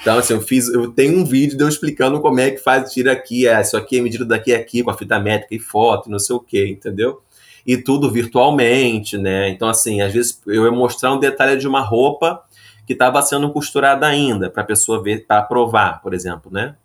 [0.00, 2.92] Então, assim, eu fiz, eu tenho um vídeo de eu explicando como é que faz,
[2.92, 5.58] tira aqui, é, isso aqui é medida daqui a aqui, com a fita métrica e
[5.58, 7.22] foto, não sei o quê, entendeu?
[7.66, 9.48] E tudo virtualmente, né?
[9.48, 12.44] Então, assim, às vezes eu ia mostrar um detalhe de uma roupa
[12.86, 16.76] que estava sendo costurada ainda, para a pessoa ver, para provar, por exemplo, né?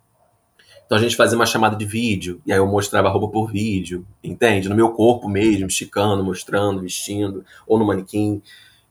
[0.86, 3.52] Então a gente fazia uma chamada de vídeo, e aí eu mostrava a roupa por
[3.52, 4.68] vídeo, entende?
[4.68, 8.42] No meu corpo mesmo, esticando, mostrando, vestindo, ou no manequim.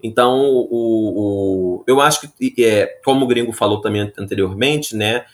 [0.01, 5.25] Então, o, o, eu acho que, é, como o Gringo falou também anteriormente, né?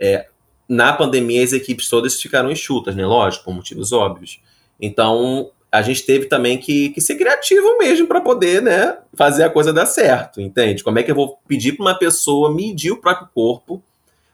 [0.00, 0.26] É,
[0.68, 3.06] na pandemia as equipes todas ficaram enxutas, né?
[3.06, 4.40] Lógico, por motivos óbvios.
[4.80, 9.50] Então, a gente teve também que, que ser criativo mesmo para poder, né, fazer a
[9.50, 10.82] coisa dar certo, entende?
[10.82, 13.82] Como é que eu vou pedir para uma pessoa medir o próprio corpo,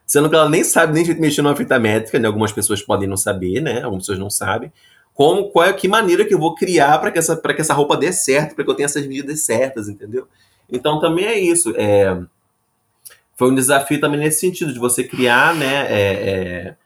[0.06, 2.26] sendo que ela nem sabe nem jeito mexer numa fita métrica, né?
[2.26, 3.82] Algumas pessoas podem não saber, né?
[3.82, 4.72] Algumas pessoas não sabem.
[5.12, 7.96] Como, qual é, que maneira que eu vou criar para que, essa, que essa roupa
[7.96, 10.28] dê certo, para que eu tenha essas medidas certas, entendeu?
[10.70, 11.74] Então também é isso.
[11.76, 12.18] É,
[13.34, 15.86] foi um desafio também nesse sentido, de você criar, né?
[15.90, 16.76] É,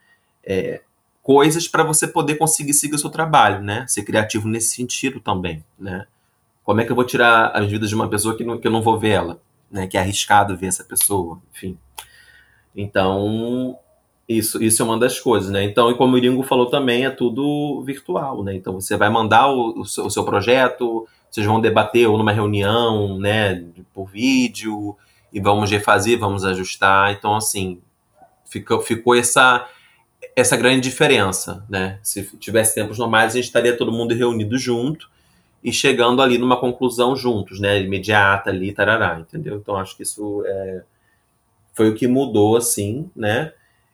[0.43, 0.81] é, é
[1.21, 3.85] coisas para você poder conseguir seguir o seu trabalho, né?
[3.87, 6.05] Ser criativo nesse sentido também, né?
[6.63, 8.71] Como é que eu vou tirar as vidas de uma pessoa que, não, que eu
[8.71, 9.87] não vou ver ela, né?
[9.87, 11.77] Que é arriscado ver essa pessoa, enfim.
[12.75, 13.77] Então,
[14.27, 15.63] isso, isso é uma das coisas, né?
[15.63, 18.55] Então, e como o Iringo falou também, é tudo virtual, né?
[18.55, 22.31] Então, você vai mandar o, o, seu, o seu projeto, vocês vão debater ou numa
[22.31, 23.63] reunião, né?
[23.93, 24.95] Por vídeo,
[25.31, 27.11] e vamos refazer, vamos ajustar.
[27.11, 27.79] Então, assim,
[28.45, 29.67] ficou, ficou essa
[30.35, 31.99] essa grande diferença, né?
[32.03, 35.09] Se tivesse tempos normais, a gente estaria todo mundo reunido junto
[35.63, 37.81] e chegando ali numa conclusão juntos, né?
[37.81, 39.57] Imediata ali, tarará, entendeu?
[39.57, 40.83] Então acho que isso é,
[41.73, 43.53] foi o que mudou, assim, né?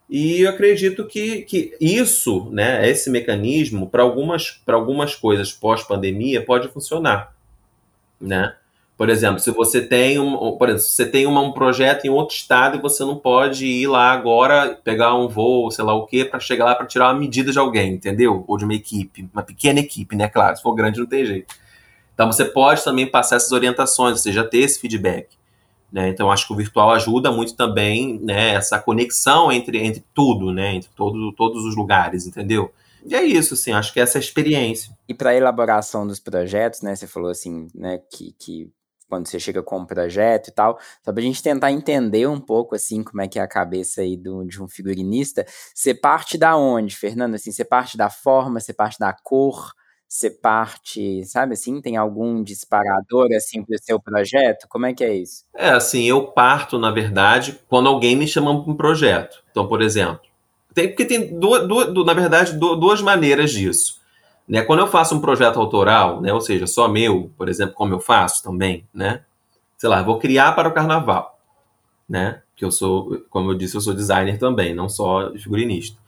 [0.10, 6.70] E eu acredito que, que isso, né, esse mecanismo, para algumas, algumas coisas pós-pandemia, pode
[6.70, 7.36] funcionar,
[8.20, 8.56] né?
[8.98, 12.36] Por exemplo, se você tem um, por exemplo, você tem uma, um projeto em outro
[12.36, 16.26] estado e você não pode ir lá agora pegar um voo, sei lá o quê,
[16.26, 18.44] para chegar lá para tirar uma medida de alguém, entendeu?
[18.48, 20.28] Ou de uma equipe, uma pequena equipe, né?
[20.28, 21.54] Claro, se for grande não tem jeito.
[22.16, 25.38] Então você pode também passar essas orientações, você já ter esse feedback.
[25.92, 26.10] Né?
[26.10, 28.56] Então acho que o virtual ajuda muito também, né?
[28.56, 30.74] Essa conexão entre, entre tudo, né?
[30.74, 32.74] Entre todo, todos os lugares, entendeu?
[33.06, 34.92] E é isso, assim, acho que essa é a experiência.
[35.08, 36.96] E para elaboração dos projetos, né?
[36.96, 38.02] Você falou assim, né?
[38.12, 38.70] Que, que
[39.08, 42.76] quando você chega com um projeto e tal, só pra gente tentar entender um pouco,
[42.76, 45.46] assim, como é que é a cabeça aí do, de um figurinista.
[45.74, 47.36] Você parte da onde, Fernando?
[47.36, 49.72] Assim, você parte da forma, você parte da cor,
[50.08, 54.66] você parte, sabe assim, tem algum disparador, assim, pro seu projeto?
[54.70, 55.44] Como é que é isso?
[55.54, 59.44] É, assim, eu parto, na verdade, quando alguém me chama para um projeto.
[59.52, 60.22] Então, por exemplo,
[60.74, 63.97] tem, porque tem, duas, duas, na verdade, duas maneiras disso.
[64.48, 64.62] Né?
[64.62, 68.00] Quando eu faço um projeto autoral, né, ou seja, só meu, por exemplo, como eu
[68.00, 69.22] faço também, né?
[69.78, 71.38] Sei lá, vou criar para o carnaval,
[72.08, 72.42] né?
[72.56, 76.00] Que eu sou, como eu disse, eu sou designer também, não só figurinista.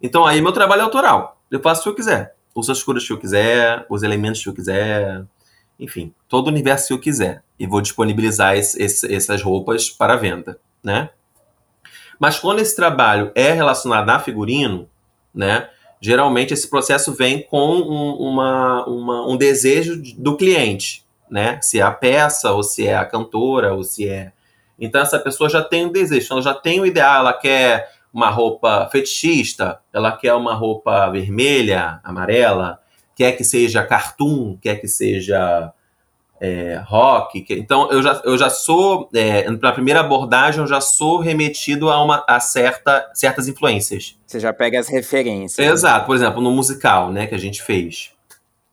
[0.00, 1.40] Então aí meu trabalho é autoral.
[1.50, 2.36] Eu faço o que eu quiser.
[2.54, 5.24] Uso as cores que eu quiser, os elementos que eu quiser,
[5.80, 7.42] enfim, todo o universo que eu quiser.
[7.58, 11.10] E vou disponibilizar esse, esse, essas roupas para venda, né?
[12.18, 14.88] Mas quando esse trabalho é relacionado a figurino,
[15.34, 15.68] né?
[16.06, 21.58] Geralmente esse processo vem com um, uma, uma, um desejo do cliente, né?
[21.60, 24.30] Se é a peça, ou se é a cantora, ou se é.
[24.78, 28.30] Então essa pessoa já tem um desejo, ela já tem o ideal, ela quer uma
[28.30, 32.78] roupa fetichista, ela quer uma roupa vermelha, amarela,
[33.16, 35.72] quer que seja cartoon, quer que seja
[36.40, 37.40] é, rock.
[37.42, 41.90] Que, então eu já, eu já sou, é, na primeira abordagem, eu já sou remetido
[41.90, 44.16] a, uma, a certa, certas influências.
[44.26, 45.66] Você já pega as referências.
[45.66, 48.12] Exato, por exemplo, no musical né, que a gente fez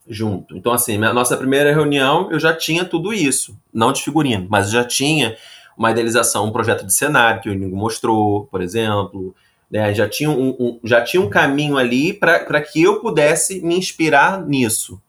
[0.08, 0.58] junto.
[0.58, 4.70] Então, assim, na nossa primeira reunião eu já tinha tudo isso, não de figurino, mas
[4.70, 5.38] já tinha
[5.78, 9.34] uma idealização, um projeto de cenário que o Inigo mostrou, por exemplo.
[9.72, 13.76] Né, já, tinha um, um, já tinha um caminho ali para que eu pudesse me
[13.76, 15.02] inspirar nisso.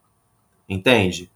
[0.67, 1.29] Entende?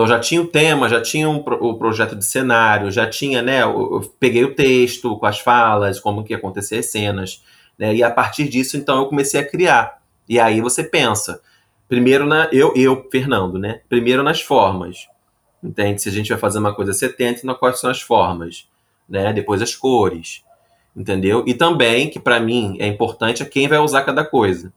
[0.00, 3.62] Então já tinha o tema, já tinha um, o projeto de cenário, já tinha, né?
[3.62, 7.44] Eu, eu, peguei o texto com as falas, como que ia acontecer as cenas,
[7.78, 7.94] né?
[7.94, 10.00] E a partir disso, então, eu comecei a criar.
[10.26, 11.42] E aí você pensa,
[11.86, 13.82] primeiro na eu, eu, Fernando, né?
[13.90, 15.06] Primeiro nas formas,
[15.62, 16.00] entende?
[16.00, 18.66] Se a gente vai fazer uma coisa 70, então quais são as formas,
[19.06, 19.34] né?
[19.34, 20.42] Depois as cores,
[20.96, 21.44] entendeu?
[21.46, 24.72] E também que para mim é importante é quem vai usar cada coisa,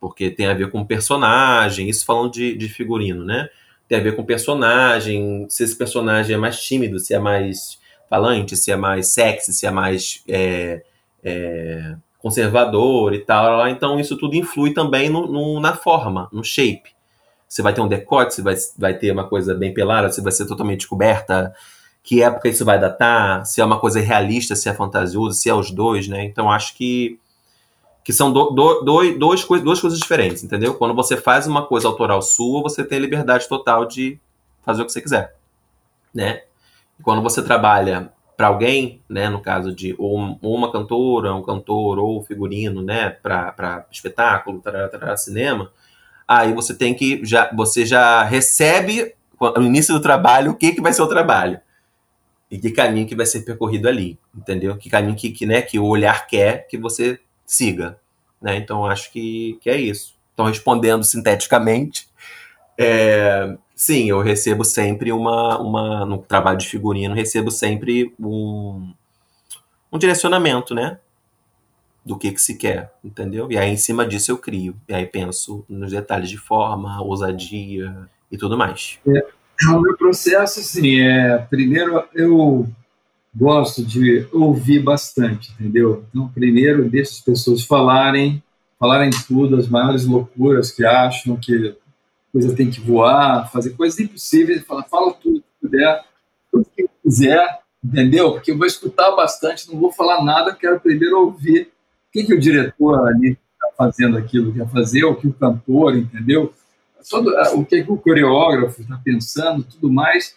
[0.00, 3.48] porque tem a ver com personagem, isso falando de, de figurino, né?
[3.88, 7.78] Tem a ver com personagem, se esse personagem é mais tímido, se é mais
[8.08, 10.82] falante, se é mais sexy, se é mais é,
[11.22, 13.68] é, conservador e tal.
[13.68, 16.94] Então isso tudo influi também no, no, na forma, no shape.
[17.48, 20.32] Você vai ter um decote, você vai, vai ter uma coisa bem pelada, você vai
[20.32, 21.54] ser totalmente coberta.
[22.02, 23.46] Que época isso vai datar?
[23.46, 26.24] Se é uma coisa realista, se é fantasioso, se é os dois, né?
[26.24, 27.18] Então acho que
[28.04, 30.74] que são do, do, do, dois, duas coisas diferentes, entendeu?
[30.74, 34.20] Quando você faz uma coisa autoral sua, você tem a liberdade total de
[34.62, 35.34] fazer o que você quiser,
[36.14, 36.42] né?
[37.00, 41.42] E quando você trabalha para alguém, né, no caso de ou, ou, uma cantora, um
[41.42, 45.70] cantor ou figurino, né, para espetáculo, para cinema,
[46.28, 49.14] aí você tem que já você já recebe
[49.56, 51.60] no início do trabalho o que que vai ser o trabalho
[52.50, 54.76] e que caminho que vai ser percorrido ali, entendeu?
[54.76, 57.98] Que caminho que, que né, que o olhar quer que você siga.
[58.40, 58.56] Né?
[58.56, 60.14] Então, acho que, que é isso.
[60.34, 62.08] Então, respondendo sinteticamente,
[62.76, 66.04] é, sim, eu recebo sempre uma, uma.
[66.04, 68.92] No trabalho de figurino, recebo sempre um,
[69.92, 70.98] um direcionamento, né?
[72.04, 73.50] Do que, que se quer, entendeu?
[73.50, 74.76] E aí, em cima disso, eu crio.
[74.88, 77.96] E aí, penso nos detalhes de forma, ousadia
[78.30, 78.98] e tudo mais.
[79.06, 81.38] É, o meu processo, assim, é.
[81.48, 82.68] Primeiro, eu
[83.34, 86.04] gosto de ouvir bastante, entendeu?
[86.08, 88.42] Então, primeiro, deixa as pessoas falarem,
[88.78, 91.76] falarem tudo, as maiores loucuras que acham que
[92.32, 96.04] coisa tem que voar, fazer coisas impossíveis, fala, fala tudo que puder,
[96.50, 98.32] tudo que quiser, entendeu?
[98.32, 101.68] Porque eu vou escutar bastante, não vou falar nada, quero primeiro ouvir
[102.08, 105.96] o que, que o diretor ali está fazendo aquilo, quer fazer, o que o cantor,
[105.96, 106.52] entendeu?
[107.08, 110.34] Todo, o que, que o coreógrafo está pensando, tudo mais.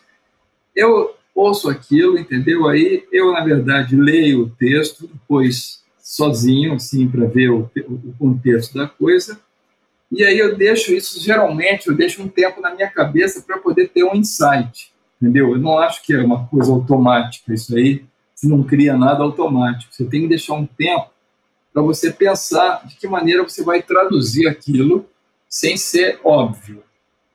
[0.75, 2.67] Eu ouço aquilo, entendeu?
[2.67, 8.73] Aí eu, na verdade, leio o texto, depois sozinho, assim, para ver o, o, contexto
[8.73, 9.39] da coisa.
[10.11, 13.89] E aí eu deixo isso, geralmente, eu deixo um tempo na minha cabeça para poder
[13.89, 15.51] ter um insight, entendeu?
[15.51, 19.93] Eu não acho que é uma coisa automática isso aí, você não cria nada automático.
[19.93, 21.09] Você tem que deixar um tempo
[21.73, 25.07] para você pensar de que maneira você vai traduzir aquilo
[25.49, 26.83] sem ser óbvio,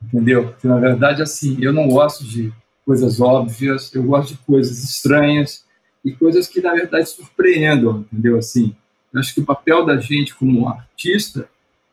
[0.02, 0.48] entendeu?
[0.48, 2.52] Porque, na verdade, assim, eu não gosto de
[2.84, 5.64] coisas óbvias, eu gosto de coisas estranhas
[6.04, 8.38] e coisas que, na verdade, surpreendam, entendeu?
[8.38, 8.74] Assim,
[9.12, 11.48] eu acho que o papel da gente como artista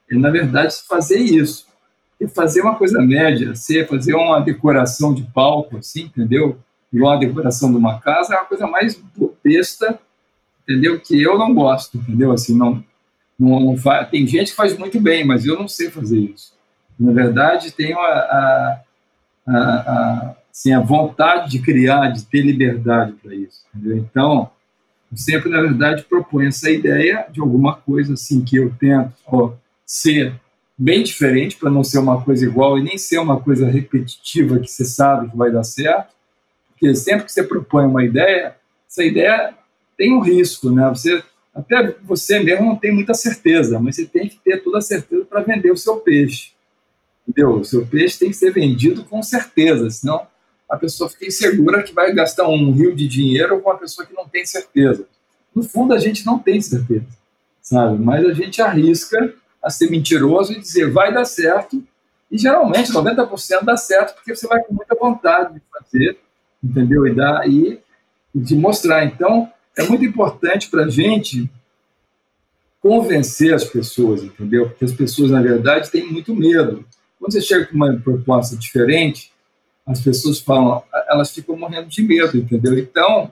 [0.09, 1.67] é, na verdade, fazer isso.
[2.19, 6.59] E fazer uma coisa média, ser, fazer uma decoração de palco, assim, entendeu?
[6.91, 8.99] Igual a decoração de uma casa, é uma coisa mais
[9.43, 9.99] besta,
[10.63, 10.99] entendeu?
[10.99, 12.31] Que eu não gosto, entendeu?
[12.31, 12.83] Assim, não,
[13.39, 16.53] não, não faz, tem gente que faz muito bem, mas eu não sei fazer isso.
[16.99, 18.81] Na verdade, tenho a, a,
[19.47, 23.63] a, a assim, a vontade de criar, de ter liberdade para isso.
[23.73, 23.97] Entendeu?
[23.97, 24.49] Então,
[25.11, 29.53] eu sempre, na verdade, proponho essa ideia de alguma coisa assim que eu tento ó,
[29.85, 30.39] ser
[30.77, 34.71] bem diferente para não ser uma coisa igual e nem ser uma coisa repetitiva que
[34.71, 36.13] você sabe que vai dar certo,
[36.69, 38.55] porque sempre que você propõe uma ideia,
[38.89, 39.53] essa ideia
[39.97, 40.87] tem um risco, né?
[40.89, 41.21] Você
[41.53, 45.25] até você mesmo não tem muita certeza, mas você tem que ter toda a certeza
[45.25, 46.51] para vender o seu peixe.
[47.27, 47.55] Entendeu?
[47.55, 50.25] O seu peixe tem que ser vendido com certeza, senão
[50.69, 54.13] a pessoa fica insegura que vai gastar um rio de dinheiro com uma pessoa que
[54.13, 55.05] não tem certeza.
[55.53, 57.07] No fundo, a gente não tem certeza,
[57.61, 57.97] sabe?
[57.97, 61.83] Mas a gente arrisca a ser mentiroso e dizer vai dar certo,
[62.31, 66.19] e geralmente 90% dá certo porque você vai com muita vontade de fazer,
[66.63, 67.07] entendeu?
[67.07, 67.79] E, dar, e
[68.33, 69.03] de mostrar.
[69.05, 71.49] Então, é muito importante para a gente
[72.81, 74.69] convencer as pessoas, entendeu?
[74.69, 76.85] Porque as pessoas, na verdade, têm muito medo.
[77.19, 79.31] Quando você chega com uma proposta diferente,
[79.89, 82.77] as pessoas falam, elas ficam morrendo de medo, entendeu?
[82.77, 83.31] Então,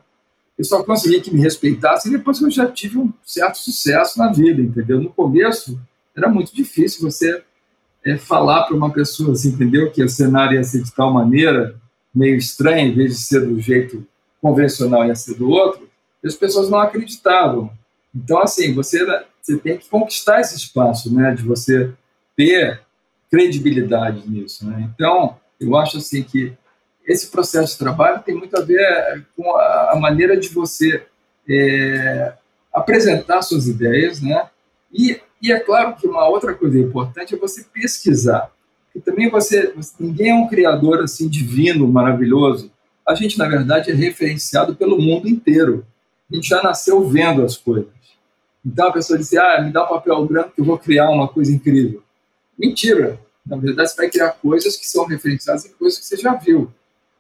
[0.58, 4.32] eu só consegui que me respeitassem depois que eu já tive um certo sucesso na
[4.32, 5.00] vida, entendeu?
[5.00, 5.80] No começo,
[6.16, 7.44] era muito difícil você
[8.04, 9.92] é, falar para uma pessoa, assim, entendeu?
[9.92, 11.80] Que o cenário ia ser de tal maneira,
[12.14, 14.04] meio estranho, em vez de ser do jeito
[14.42, 15.88] convencional, ia ser do outro,
[16.24, 17.70] e as pessoas não acreditavam.
[18.16, 19.06] Então, assim, você,
[19.40, 21.36] você tem que conquistar esse espaço, né?
[21.36, 21.94] De você
[22.36, 22.82] ter
[23.30, 24.90] credibilidade nisso, né?
[24.92, 26.54] Então, eu acho, assim, que
[27.06, 31.06] esse processo de trabalho tem muito a ver com a, maneira de você
[31.50, 32.34] é,
[32.74, 34.50] apresentar suas ideias, né?
[34.92, 38.52] E e é claro que uma outra coisa importante é você pesquisar.
[38.96, 42.72] E também você, ninguém é um criador assim divino, maravilhoso.
[43.08, 45.86] A gente, na verdade, é referenciado pelo mundo inteiro.
[46.32, 47.88] A gente já nasceu vendo as coisas.
[48.66, 51.28] Então a pessoa diz: "Ah, me dá um papel branco que eu vou criar uma
[51.28, 52.04] coisa incrível".
[52.58, 53.20] Mentira.
[53.50, 56.72] Na verdade, você vai criar coisas que são referenciadas em coisas que você já viu.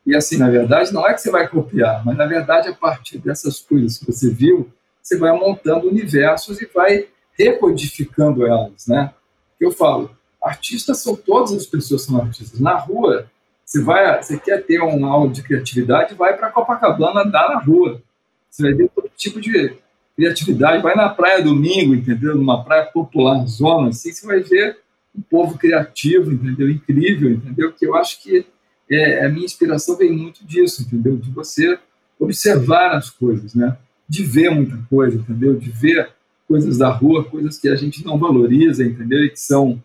[0.06, 3.18] E assim, na verdade, não é que você vai copiar, mas na verdade, a partir
[3.18, 4.72] dessas coisas que você viu,
[5.02, 7.08] você vai montando universos e vai
[7.38, 9.14] recodificando elas, né?
[9.60, 10.12] Eu falo,
[10.42, 12.60] artistas são todas as pessoas são artistas.
[12.60, 13.30] Na rua,
[13.66, 18.02] você vai, você quer ter uma aula de criatividade, vai para Copacabana andar na rua.
[18.50, 19.76] Você vai ver todo tipo de
[20.16, 20.82] criatividade.
[20.82, 22.36] Vai na praia domingo, entendeu?
[22.36, 24.80] Numa praia popular, zona assim, você vai ver
[25.18, 26.70] um povo criativo, entendeu?
[26.70, 27.74] Incrível, entendeu?
[27.74, 28.46] Que eu acho que
[28.90, 31.18] é, a minha inspiração vem muito disso, entendeu?
[31.18, 31.80] De você
[32.20, 33.78] observar as coisas, né?
[34.08, 35.56] De ver muita coisa, entendeu?
[35.56, 36.10] De ver
[36.48, 39.26] coisas da rua, coisas que a gente não valoriza, entendeu?
[39.26, 39.82] E que são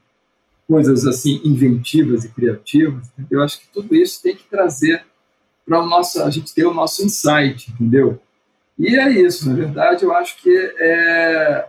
[0.68, 3.41] coisas assim inventivas e criativas, entendeu?
[3.41, 5.05] Eu acho que tudo isso tem que trazer
[5.66, 8.20] para o nosso, a gente ter o nosso insight, entendeu?
[8.78, 11.68] E é isso, na verdade, eu acho que é,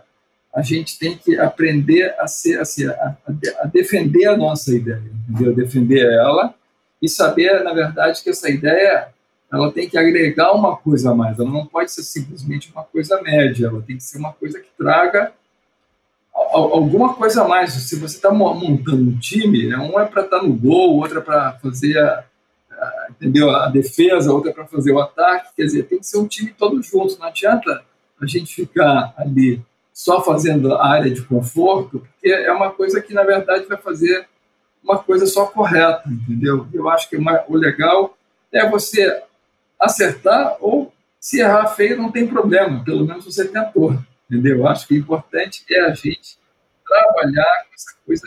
[0.54, 3.16] a gente tem que aprender a ser, assim, a,
[3.60, 5.54] a defender a nossa ideia, entendeu?
[5.54, 6.54] Defender ela
[7.02, 9.08] e saber, na verdade, que essa ideia
[9.52, 13.20] ela tem que agregar uma coisa a mais, ela não pode ser simplesmente uma coisa
[13.22, 15.32] média, ela tem que ser uma coisa que traga
[16.32, 17.72] alguma coisa a mais.
[17.72, 21.18] Se você está montando um time, né, um é para estar tá no gol, outro
[21.18, 22.24] é para fazer a,
[22.70, 23.50] a, entendeu?
[23.50, 26.54] a defesa, outro é para fazer o ataque, quer dizer, tem que ser um time
[26.56, 27.82] todo junto, não adianta
[28.20, 29.60] a gente ficar ali
[29.94, 34.26] só fazendo a área de conforto, porque é uma coisa que, na verdade, vai fazer
[34.82, 36.66] uma coisa só correta, entendeu?
[36.74, 38.18] Eu acho que uma, o legal
[38.52, 39.22] é você
[39.80, 43.96] acertar ou se errar feio não tem problema, pelo menos você tentou,
[44.28, 44.58] entendeu?
[44.58, 46.38] Eu acho que o importante é a gente
[46.84, 48.26] trabalhar com essa coisa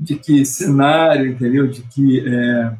[0.00, 1.68] de que cenário, entendeu?
[1.68, 2.72] De que é,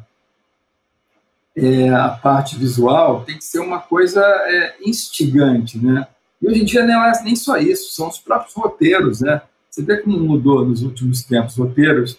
[1.55, 6.07] é, a parte visual tem que ser uma coisa é, instigante, né?
[6.41, 9.41] E hoje em dia não é nem só isso, são os próprios roteiros, né?
[9.69, 12.17] Você vê como mudou nos últimos tempos, roteiros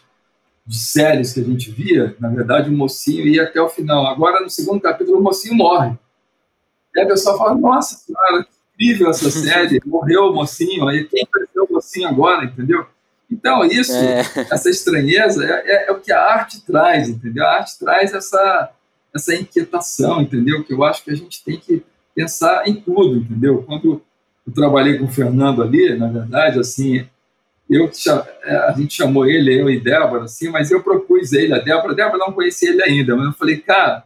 [0.66, 4.06] de séries que a gente via, na verdade, o mocinho ia até o final.
[4.06, 5.96] Agora, no segundo capítulo, o mocinho morre.
[6.94, 11.22] E a pessoa fala, nossa senhora, que incrível essa série, morreu o mocinho, aí quem
[11.22, 12.86] apareceu o mocinho agora, entendeu?
[13.30, 14.20] Então, isso, é.
[14.50, 17.44] essa estranheza, é, é, é, o que a arte traz, entendeu?
[17.44, 18.70] A arte traz essa,
[19.14, 20.64] essa inquietação, entendeu?
[20.64, 21.84] Que eu acho que a gente tem que
[22.16, 23.62] pensar em tudo, entendeu?
[23.62, 24.00] Quando
[24.46, 27.06] eu trabalhei com o Fernando ali, na verdade, assim,
[27.68, 27.90] eu
[28.44, 31.92] é, a gente chamou ele, eu e Débora, assim, mas eu propus ele, a Débora,
[31.92, 34.04] a Débora não conhecia ele ainda, mas eu falei, cara,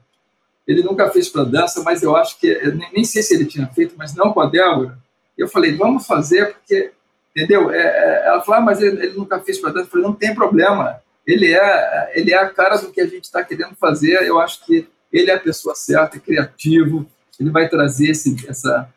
[0.66, 2.60] ele nunca fez para dança, mas eu acho que,
[2.92, 4.98] nem sei se ele tinha feito, mas não com a Débora.
[5.38, 6.90] Eu falei, vamos fazer, porque,
[7.34, 7.70] entendeu?
[7.70, 9.86] É, é, ela falou, ah, mas ele, ele nunca fez para dança.
[9.86, 13.24] Eu falei, não tem problema, ele é, ele é a cara do que a gente
[13.24, 17.06] está querendo fazer, eu acho que ele é a pessoa certa, é criativo,
[17.40, 18.88] ele vai trazer esse, essa,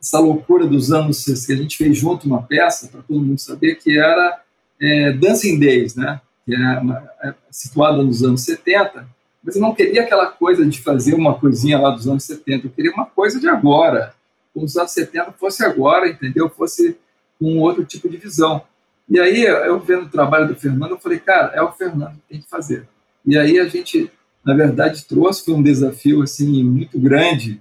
[0.00, 3.76] essa loucura dos anos que a gente fez junto uma peça para todo mundo saber
[3.76, 4.40] que era
[4.80, 6.20] é, Dancing Days, né?
[6.44, 9.06] Que é, uma, é situada nos anos 70,
[9.44, 12.70] mas eu não queria aquela coisa de fazer uma coisinha lá dos anos 70, eu
[12.70, 14.14] queria uma coisa de agora,
[14.52, 16.48] como os anos 70 fosse agora, entendeu?
[16.48, 16.96] Fosse
[17.38, 18.62] com outro tipo de visão.
[19.08, 22.28] E aí, eu vendo o trabalho do Fernando, eu falei, cara, é o Fernando que
[22.28, 22.88] tem que fazer.
[23.26, 24.10] E aí a gente,
[24.44, 27.60] na verdade, trouxe, foi um desafio assim muito grande,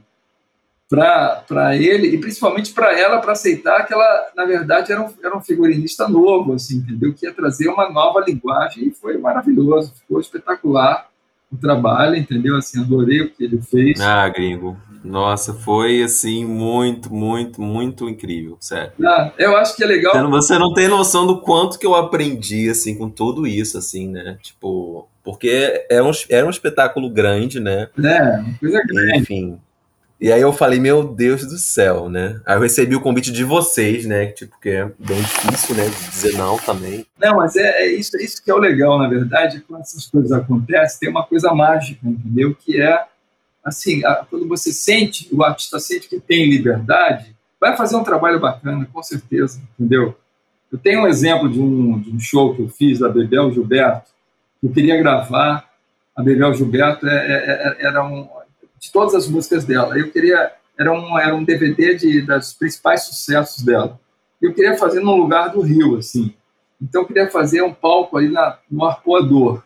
[0.91, 5.37] para ele e principalmente para ela para aceitar que ela na verdade era um, era
[5.37, 7.13] um figurinista novo assim entendeu?
[7.13, 11.07] Que ia trazer uma nova linguagem e foi maravilhoso ficou espetacular
[11.49, 12.57] o trabalho entendeu?
[12.57, 14.01] Assim adorei o que ele fez.
[14.01, 14.77] Ah gringo.
[15.01, 18.91] Nossa foi assim muito muito muito incrível sério.
[19.01, 20.29] Ah, eu acho que é legal.
[20.29, 24.37] Você não tem noção do quanto que eu aprendi assim com tudo isso assim né?
[24.41, 27.87] Tipo porque é um, era um espetáculo grande né?
[27.97, 29.19] É uma coisa grande.
[29.19, 29.57] enfim
[30.21, 32.39] e aí eu falei, meu Deus do céu, né?
[32.45, 34.27] Aí eu recebi o convite de vocês, né?
[34.27, 35.89] Tipo, que é bem difícil, né?
[36.11, 37.07] Dizer não também.
[37.19, 40.05] Não, mas é, é isso, é isso que é o legal, na verdade, quando essas
[40.05, 42.53] coisas acontecem, tem uma coisa mágica, entendeu?
[42.53, 43.03] Que é,
[43.65, 48.39] assim, a, quando você sente, o artista sente que tem liberdade, vai fazer um trabalho
[48.39, 50.15] bacana, com certeza, entendeu?
[50.71, 54.11] Eu tenho um exemplo de um, de um show que eu fiz da Bebel Gilberto,
[54.59, 55.67] que eu queria gravar.
[56.15, 58.29] A Bebel Gilberto é, é, é era um,
[58.81, 59.97] de todas as músicas dela.
[59.97, 63.99] Eu queria era um era um DVD de das principais sucessos dela.
[64.41, 66.33] Eu queria fazer num lugar do Rio assim.
[66.81, 69.61] Então eu queria fazer um palco ali na, no Arpoador.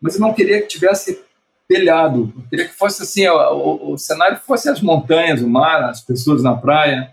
[0.00, 1.22] Mas eu não queria que tivesse
[1.68, 2.32] telhado.
[2.36, 6.42] Eu queria que fosse assim, o, o, cenário fosse as montanhas, o mar, as pessoas
[6.42, 7.12] na praia.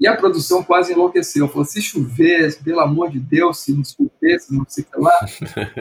[0.00, 1.46] E a produção quase enlouqueceu.
[1.48, 5.00] Falou: se chover, pelo amor de Deus, se não chover, se não sei o que
[5.00, 5.26] lá.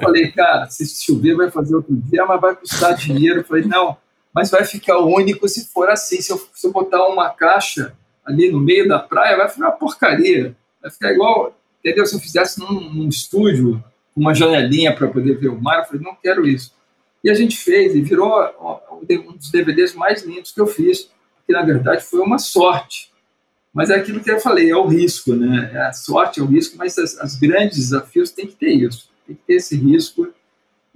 [0.01, 3.45] falei, cara, se chover vai fazer outro dia, mas vai custar dinheiro.
[3.45, 3.97] falei, não,
[4.36, 6.22] mas vai ficar único se for assim.
[6.22, 9.72] Se eu, se eu botar uma caixa ali no meio da praia, vai ficar uma
[9.72, 10.54] porcaria.
[10.82, 12.06] Vai ficar igual, entendeu?
[12.06, 13.82] Se eu fizesse num, num estúdio,
[14.14, 16.74] uma janelinha para poder ver o mar, eu falei, não quero isso.
[17.24, 18.30] E a gente fez, e virou
[19.02, 21.10] um dos DVDs mais lindos que eu fiz,
[21.48, 23.10] que na verdade foi uma sorte.
[23.74, 25.72] Mas é aquilo que eu falei, é o risco, né?
[25.74, 29.10] É a sorte é o risco, mas as, as grandes desafios tem que ter isso,
[29.26, 30.28] tem que ter esse risco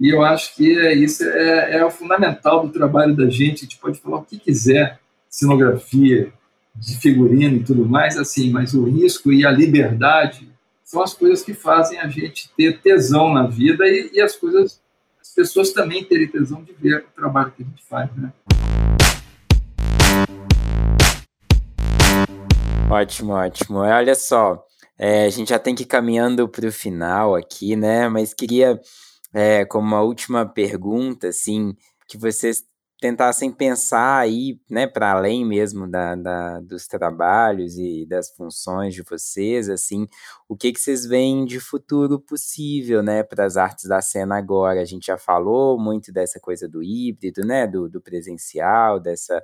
[0.00, 3.58] e eu acho que é, isso é, é o fundamental do trabalho da gente.
[3.58, 4.98] A gente pode falar o que quiser,
[5.28, 6.32] cenografia,
[6.74, 10.48] de figurino e tudo mais, assim, mas o risco e a liberdade
[10.82, 14.80] são as coisas que fazem a gente ter tesão na vida e, e as coisas,
[15.20, 18.32] as pessoas também terem tesão de ver o trabalho que a gente faz, né?
[22.90, 23.80] Ótimo, ótimo.
[23.80, 24.64] Olha só,
[24.98, 28.08] é, a gente já tem que ir caminhando para o final aqui, né?
[28.08, 28.80] Mas queria
[29.32, 31.74] é, como uma última pergunta, assim,
[32.08, 32.64] que vocês
[33.00, 39.02] tentassem pensar aí, né, para além mesmo da, da, dos trabalhos e das funções de
[39.02, 40.06] vocês, assim,
[40.46, 44.82] o que que vocês veem de futuro possível, né, para as artes da cena agora?
[44.82, 49.42] A gente já falou muito dessa coisa do híbrido, né, do, do presencial, dessa,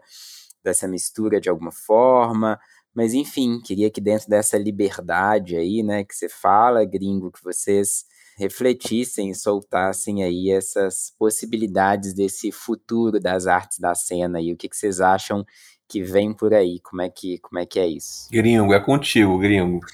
[0.63, 2.61] dessa mistura de alguma forma,
[2.95, 8.05] mas enfim, queria que dentro dessa liberdade aí, né, que você fala, gringo, que vocês
[8.37, 14.69] refletissem e soltassem aí essas possibilidades desse futuro das artes da cena e o que,
[14.69, 15.45] que vocês acham
[15.89, 18.29] que vem por aí, como é que, como é que é isso?
[18.31, 19.81] Gringo, é contigo, gringo.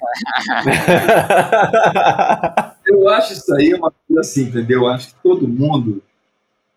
[2.86, 4.82] eu acho isso aí uma coisa assim, entendeu?
[4.82, 6.02] Eu acho que todo mundo,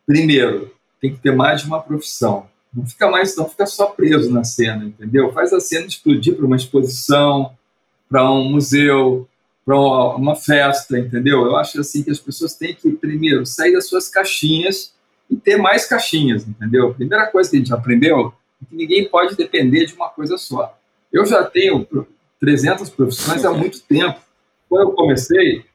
[0.05, 2.47] primeiro, tem que ter mais de uma profissão.
[2.73, 5.31] Não fica mais, não fica só preso na cena, entendeu?
[5.31, 7.55] Faz a cena explodir para uma exposição,
[8.09, 9.25] para um museu,
[9.65, 9.75] para
[10.15, 11.43] uma festa, entendeu?
[11.43, 14.93] Eu acho assim que as pessoas têm que primeiro sair das suas caixinhas
[15.29, 16.89] e ter mais caixinhas, entendeu?
[16.89, 20.37] A primeira coisa que a gente aprendeu é que ninguém pode depender de uma coisa
[20.37, 20.77] só.
[21.11, 21.87] Eu já tenho
[22.39, 24.19] 300 profissões há muito tempo.
[24.69, 25.65] Quando eu comecei,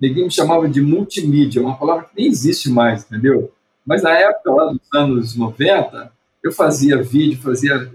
[0.00, 3.52] ninguém me chamava de multimídia, uma palavra que nem existe mais, entendeu?
[3.84, 7.90] Mas na época lá dos anos 90, eu fazia vídeo, fazia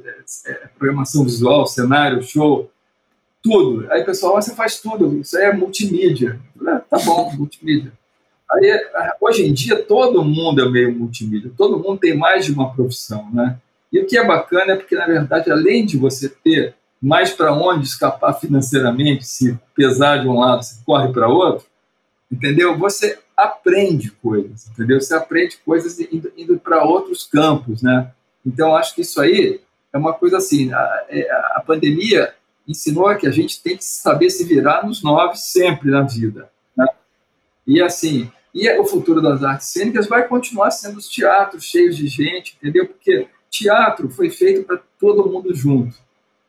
[0.46, 2.70] é, programação visual, cenário, show,
[3.46, 3.86] tudo.
[3.92, 6.40] Aí o pessoal, ah, você faz tudo, isso aí é multimídia.
[6.68, 7.94] Ah, tá bom, multimídia.
[8.52, 8.72] Aí,
[9.22, 13.30] hoje em dia, todo mundo é meio multimídia, todo mundo tem mais de uma profissão,
[13.32, 13.58] né?
[13.94, 17.54] E o que é bacana é porque, na verdade, além de você ter mais para
[17.54, 21.68] onde escapar financeiramente, se pesar de um lado, se corre para outro,
[22.32, 22.76] entendeu?
[22.78, 25.00] Você aprende coisas, entendeu?
[25.00, 28.12] Você aprende coisas indo, indo para outros campos, né?
[28.46, 29.60] Então, acho que isso aí
[29.94, 32.34] é uma coisa assim, a, é, a pandemia
[32.68, 36.50] ensinou que a gente tem que saber se virar nos nove sempre na vida.
[36.76, 36.86] Né?
[37.68, 42.08] E assim, e o futuro das artes cênicas vai continuar sendo os teatros cheios de
[42.08, 42.88] gente, entendeu?
[42.88, 45.96] Porque teatro foi feito para todo mundo junto.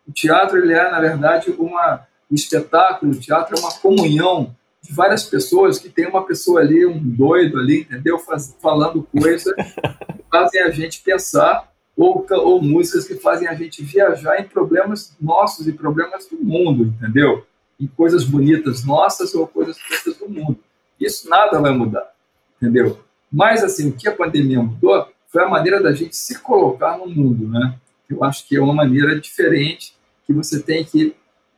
[0.07, 4.93] O teatro ele é, na verdade, uma, um espetáculo, o teatro é uma comunhão de
[4.93, 8.19] várias pessoas que tem uma pessoa ali, um doido ali, entendeu?
[8.19, 13.83] Faz, falando coisas que fazem a gente pensar ou, ou músicas que fazem a gente
[13.83, 17.45] viajar em problemas nossos e problemas do mundo, entendeu?
[17.81, 20.59] Em coisas bonitas nossas ou coisas bonitas do mundo.
[21.01, 22.13] Isso nada vai mudar,
[22.57, 23.01] entendeu?
[23.33, 27.07] Mas, assim, o que a pandemia mudou foi a maneira da gente se colocar no
[27.07, 27.77] mundo, né?
[28.09, 29.95] Eu acho que é uma maneira diferente
[30.27, 31.15] que você tem que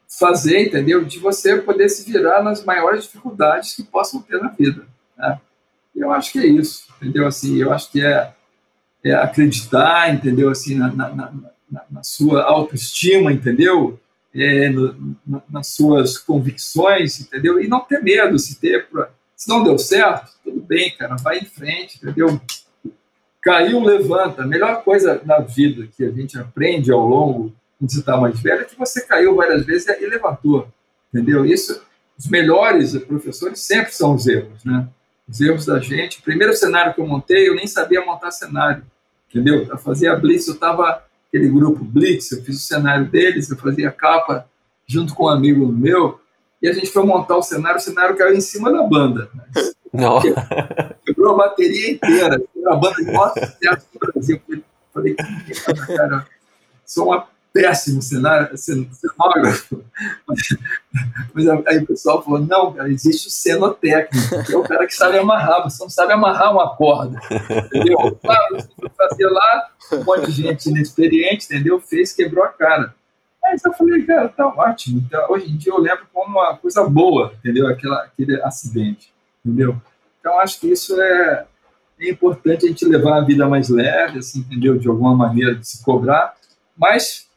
[0.08, 1.04] fazer, entendeu?
[1.04, 4.86] De você poder se virar nas maiores dificuldades que possam ter na vida.
[5.16, 5.38] Né?
[5.94, 7.26] Eu acho que é isso, entendeu?
[7.26, 8.32] Assim, eu acho que é,
[9.04, 10.50] é acreditar, entendeu?
[10.50, 11.08] Assim, na, na,
[11.70, 13.98] na, na sua autoestima, entendeu?
[14.34, 15.16] É, no,
[15.48, 17.60] nas suas convicções, entendeu?
[17.60, 18.86] E não ter medo, se ter,
[19.34, 22.40] se não deu certo, tudo bem, cara, vai em frente, entendeu?
[23.42, 24.42] Caiu, levanta.
[24.42, 28.38] A melhor coisa na vida que a gente aprende ao longo, quando você está mais
[28.40, 30.68] velho, é que você caiu várias vezes e levantou,
[31.12, 31.46] entendeu?
[31.46, 31.80] Isso,
[32.18, 34.88] os melhores professores sempre são os erros, né?
[35.28, 36.20] Os erros da gente.
[36.20, 38.82] O primeiro cenário que eu montei, eu nem sabia montar cenário,
[39.28, 39.64] entendeu?
[39.64, 43.90] Eu fazia Blitz, eu estava aquele grupo Blitz, eu fiz o cenário deles, eu fazia
[43.90, 44.48] capa
[44.86, 46.18] junto com um amigo meu,
[46.62, 49.30] e a gente foi montar o cenário, o cenário caiu em cima da banda.
[49.92, 50.20] Não.
[51.04, 54.40] Quebrou a bateria inteira, a banda de maior sucesso do Brasil.
[54.48, 54.62] Eu
[54.92, 55.14] falei,
[55.86, 56.26] cara,
[56.86, 59.84] sou uma péssimo cenário, cenógrafo.
[61.34, 65.18] Mas aí o pessoal falou: não, existe o cenotécnico, que é o cara que sabe
[65.18, 67.18] amarrar, você não sabe amarrar uma corda.
[67.66, 68.18] Entendeu?
[68.22, 71.80] Claro, você foi fazer lá, um monte de gente inexperiente, entendeu?
[71.80, 72.94] Fez, quebrou a cara.
[73.44, 75.02] Aí eu falei, cara, tá ótimo.
[75.06, 77.66] Então, hoje em dia eu lembro como uma coisa boa, entendeu?
[77.66, 79.12] Aquela, aquele acidente,
[79.44, 79.80] entendeu?
[80.20, 81.46] Então acho que isso é,
[81.98, 84.76] é importante a gente levar a vida mais leve, assim, entendeu?
[84.76, 86.34] De alguma maneira de se cobrar,
[86.76, 87.27] mas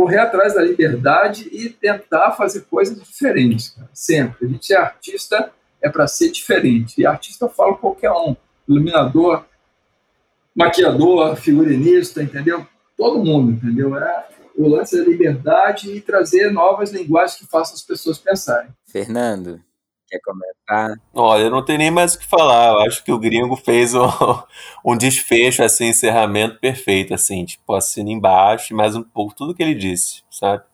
[0.00, 3.90] correr atrás da liberdade e tentar fazer coisas diferentes, cara.
[3.92, 4.46] sempre.
[4.46, 6.98] A gente é artista, é para ser diferente.
[6.98, 8.34] E artista eu falo qualquer um,
[8.66, 9.44] iluminador,
[10.56, 12.66] maquiador, figurinista, entendeu?
[12.96, 13.94] Todo mundo, entendeu?
[13.94, 14.26] É
[14.56, 18.70] o lance da liberdade e trazer novas linguagens que façam as pessoas pensarem.
[18.86, 19.60] Fernando,
[20.10, 20.96] Quer comentar?
[21.14, 22.72] Olha, eu não tenho nem mais o que falar.
[22.72, 24.00] Eu acho que o gringo fez um,
[24.84, 29.74] um desfecho, assim, encerramento perfeito, assim, tipo, assina embaixo, mais um pouco tudo que ele
[29.74, 30.64] disse, sabe?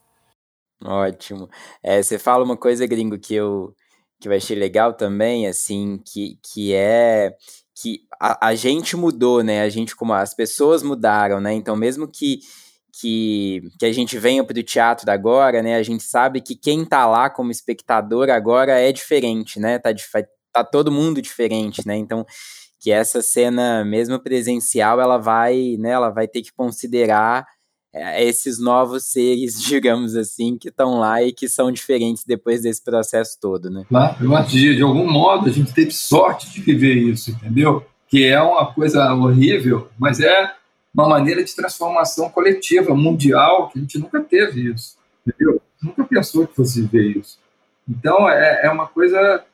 [0.83, 1.51] Ótimo.
[1.83, 3.75] É, você fala uma coisa, gringo, que eu,
[4.21, 7.37] que eu achei legal também, assim, que, que é
[7.79, 9.61] que a, a gente mudou, né?
[9.61, 11.53] A gente, como as pessoas mudaram, né?
[11.53, 12.41] Então, mesmo que
[13.01, 15.77] que, que a gente venha para o teatro agora, né?
[15.77, 19.79] A gente sabe que quem está lá como espectador agora é diferente, né?
[19.79, 19.91] Tá,
[20.53, 21.97] tá todo mundo diferente, né?
[21.97, 22.25] Então,
[22.81, 25.91] que essa cena, mesmo presencial, ela vai, né?
[25.91, 27.47] Ela vai ter que considerar
[27.93, 32.83] é, esses novos seres, digamos assim, que estão lá e que são diferentes depois desse
[32.83, 33.85] processo todo, né?
[33.89, 37.85] Claro, eu acho que de algum modo a gente teve sorte de viver isso, entendeu?
[38.09, 40.53] Que é uma coisa horrível, mas é
[40.97, 45.61] uma maneira de transformação coletiva, mundial, que a gente nunca teve isso, entendeu?
[45.83, 47.39] Nunca pensou que fosse ver isso.
[47.87, 49.45] Então, é, é uma coisa,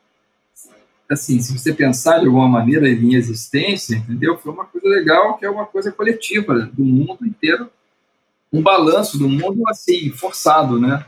[1.11, 4.39] assim, se você pensar de alguma maneira em existência, entendeu?
[4.39, 7.69] Foi uma coisa legal, que é uma coisa coletiva do mundo inteiro,
[8.53, 11.05] um balanço do mundo, assim, forçado, né?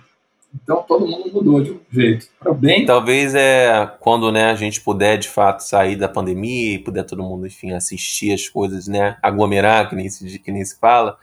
[0.62, 2.86] Então todo mundo mudou de um jeito para bem.
[2.86, 7.22] Talvez é quando né, a gente puder de fato sair da pandemia e puder todo
[7.22, 11.18] mundo enfim assistir as coisas, né, aglomerar que nem se que nem se fala.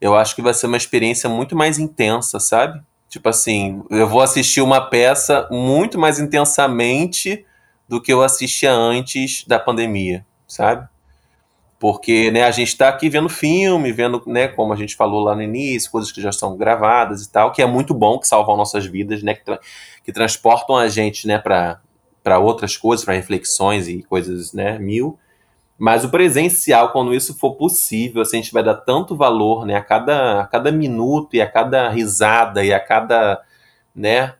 [0.00, 2.80] Eu acho que vai ser uma experiência muito mais intensa, sabe?
[3.08, 7.44] Tipo assim, eu vou assistir uma peça muito mais intensamente
[7.88, 10.86] do que eu assistia antes da pandemia, sabe?
[11.78, 15.36] Porque né, a gente está aqui vendo filme, vendo, né, como a gente falou lá
[15.36, 18.56] no início, coisas que já são gravadas e tal, que é muito bom, que salvam
[18.56, 19.60] nossas vidas, né, que, tra
[20.02, 25.18] que transportam a gente né, para outras coisas, para reflexões e coisas né, mil.
[25.78, 29.76] Mas o presencial, quando isso for possível, assim, a gente vai dar tanto valor né,
[29.76, 33.40] a, cada, a cada minuto e a cada risada e a cada
[33.94, 34.34] né,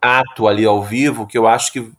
[0.00, 1.92] ato ali ao vivo, que eu acho que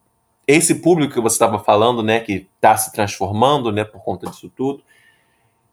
[0.47, 4.49] esse público que você estava falando, né, que está se transformando, né, por conta disso
[4.55, 4.81] tudo,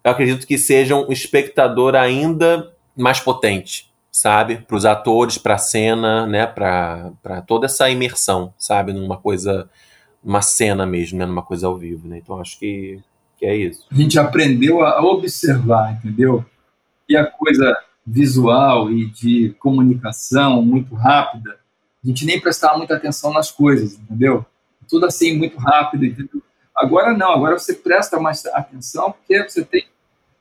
[0.03, 5.59] eu acredito que seja um espectador ainda mais potente, sabe, para os atores, para a
[5.59, 9.71] cena, né, para toda essa imersão, sabe, numa coisa,
[10.23, 12.19] uma cena mesmo, né, numa coisa ao vivo, né.
[12.19, 13.01] Então acho que,
[13.39, 13.87] que é isso.
[13.91, 16.45] A gente aprendeu a observar, entendeu?
[17.09, 21.59] E a coisa visual e de comunicação muito rápida,
[22.03, 24.45] a gente nem prestava muita atenção nas coisas, entendeu?
[24.89, 26.43] Tudo assim muito rápido, entendeu?
[26.75, 29.87] Agora não, agora você presta mais atenção porque você tem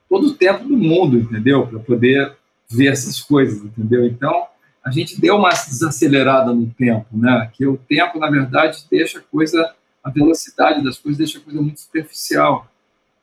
[0.09, 1.67] todo o tempo do mundo, entendeu?
[1.67, 2.35] Para poder
[2.69, 4.05] ver essas coisas, entendeu?
[4.05, 4.47] Então,
[4.83, 7.49] a gente deu uma desacelerada no tempo, né?
[7.53, 9.73] Que o tempo, na verdade, deixa a coisa,
[10.03, 12.67] a velocidade das coisas deixa a coisa muito superficial.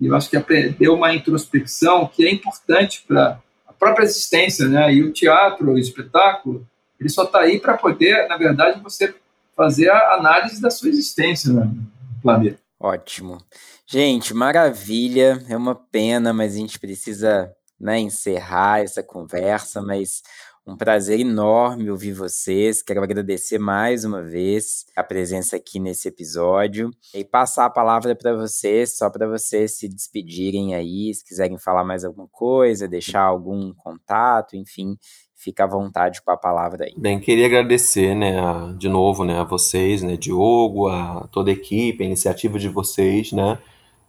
[0.00, 0.38] E eu acho que
[0.78, 4.94] deu uma introspecção que é importante para a própria existência, né?
[4.94, 6.66] E o teatro, o espetáculo,
[6.98, 9.14] ele só está aí para poder, na verdade, você
[9.56, 12.58] fazer a análise da sua existência né, no planeta.
[12.78, 13.38] Ótimo.
[13.86, 15.44] Gente, maravilha.
[15.48, 20.22] É uma pena, mas a gente precisa né, encerrar essa conversa, mas
[20.66, 22.82] um prazer enorme ouvir vocês.
[22.82, 28.36] Quero agradecer mais uma vez a presença aqui nesse episódio e passar a palavra para
[28.36, 33.74] vocês, só para vocês se despedirem aí, se quiserem falar mais alguma coisa, deixar algum
[33.74, 34.96] contato, enfim,
[35.42, 36.92] fica à vontade com a palavra aí.
[36.96, 41.54] Bem, queria agradecer, né, a, de novo, né, a vocês, né, Diogo, a toda a
[41.54, 43.58] equipe, a iniciativa de vocês, né,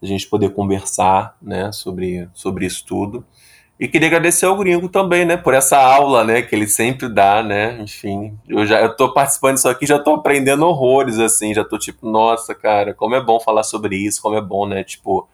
[0.01, 3.25] a gente poder conversar, né, sobre, sobre isso tudo.
[3.79, 7.41] E queria agradecer ao Gringo também, né, por essa aula, né, que ele sempre dá,
[7.41, 8.37] né, enfim.
[8.47, 12.09] Eu já eu tô participando disso aqui, já tô aprendendo horrores, assim, já tô tipo,
[12.09, 15.29] nossa, cara, como é bom falar sobre isso, como é bom, né, tipo,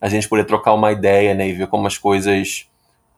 [0.00, 2.66] a gente poder trocar uma ideia, né, e ver como as coisas...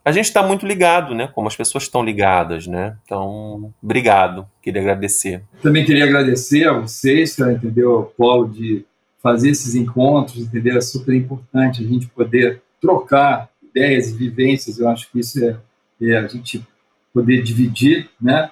[0.05, 4.81] A gente está muito ligado, né, como as pessoas estão ligadas, né, então, obrigado, queria
[4.81, 5.43] agradecer.
[5.63, 8.85] Também queria agradecer a vocês, cara, entendeu, Paulo, de
[9.23, 14.89] fazer esses encontros, entendeu, é super importante a gente poder trocar ideias e vivências, eu
[14.89, 15.57] acho que isso é,
[16.01, 16.65] é, a gente
[17.13, 18.51] poder dividir, né?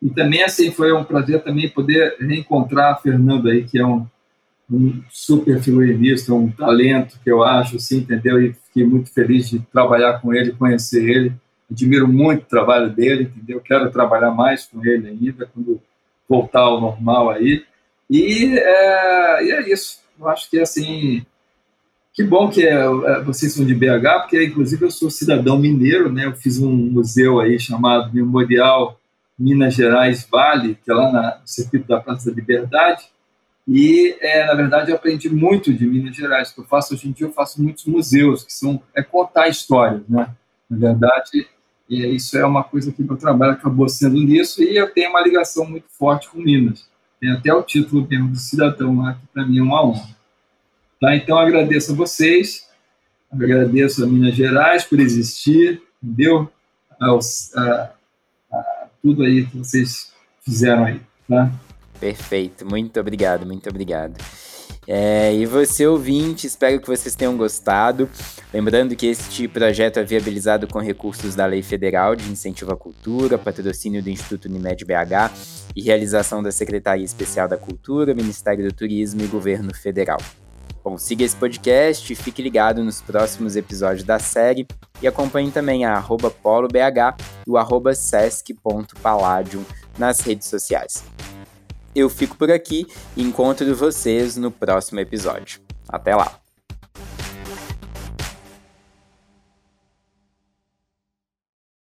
[0.00, 4.06] E também, assim, foi um prazer também poder reencontrar a Fernando aí, que é um,
[4.70, 8.42] um super figurinista, um talento que eu acho, assim, entendeu?
[8.42, 11.32] E fiquei muito feliz de trabalhar com ele, conhecer ele.
[11.70, 13.60] Admiro muito o trabalho dele, entendeu?
[13.60, 15.80] Quero trabalhar mais com ele ainda, quando
[16.28, 17.64] voltar ao normal aí.
[18.08, 20.00] E é, e é isso.
[20.18, 21.24] Eu acho que, assim,
[22.12, 22.86] que bom que é,
[23.24, 26.26] vocês são de BH, porque inclusive eu sou cidadão mineiro, né?
[26.26, 28.98] Eu fiz um museu aí chamado Memorial
[29.38, 33.13] Minas Gerais Vale, que é lá na, no circuito da Praça da Liberdade.
[33.66, 36.50] E, é, na verdade, eu aprendi muito de Minas Gerais.
[36.50, 39.48] O que eu faço hoje em dia, eu faço muitos museus, que são é contar
[39.48, 40.30] histórias, né?
[40.68, 41.48] Na verdade,
[41.88, 45.22] e isso é uma coisa que meu trabalho acabou sendo nisso, e eu tenho uma
[45.22, 46.88] ligação muito forte com Minas.
[47.20, 50.08] Tem até o título mesmo de cidadão lá, que para mim é uma honra.
[51.00, 51.14] Tá?
[51.16, 52.68] Então, agradeço a vocês,
[53.30, 56.50] agradeço a Minas Gerais por existir, entendeu?
[57.00, 57.92] Aos, a,
[58.52, 60.12] a, tudo aí que vocês
[60.42, 61.00] fizeram aí.
[61.28, 61.50] Tá?
[61.98, 64.16] Perfeito, muito obrigado, muito obrigado.
[64.86, 68.08] É, e você, ouvinte, espero que vocês tenham gostado.
[68.52, 73.38] Lembrando que este projeto é viabilizado com recursos da Lei Federal de Incentivo à Cultura,
[73.38, 75.32] patrocínio do Instituto Unimed BH
[75.74, 80.18] e realização da Secretaria Especial da Cultura, Ministério do Turismo e Governo Federal.
[80.84, 84.66] Bom, siga esse podcast, fique ligado nos próximos episódios da série
[85.00, 87.92] e acompanhe também a arroba polobh e o arroba
[89.98, 91.02] nas redes sociais.
[91.94, 92.86] Eu fico por aqui
[93.16, 95.60] e encontro vocês no próximo episódio.
[95.88, 96.43] Até lá!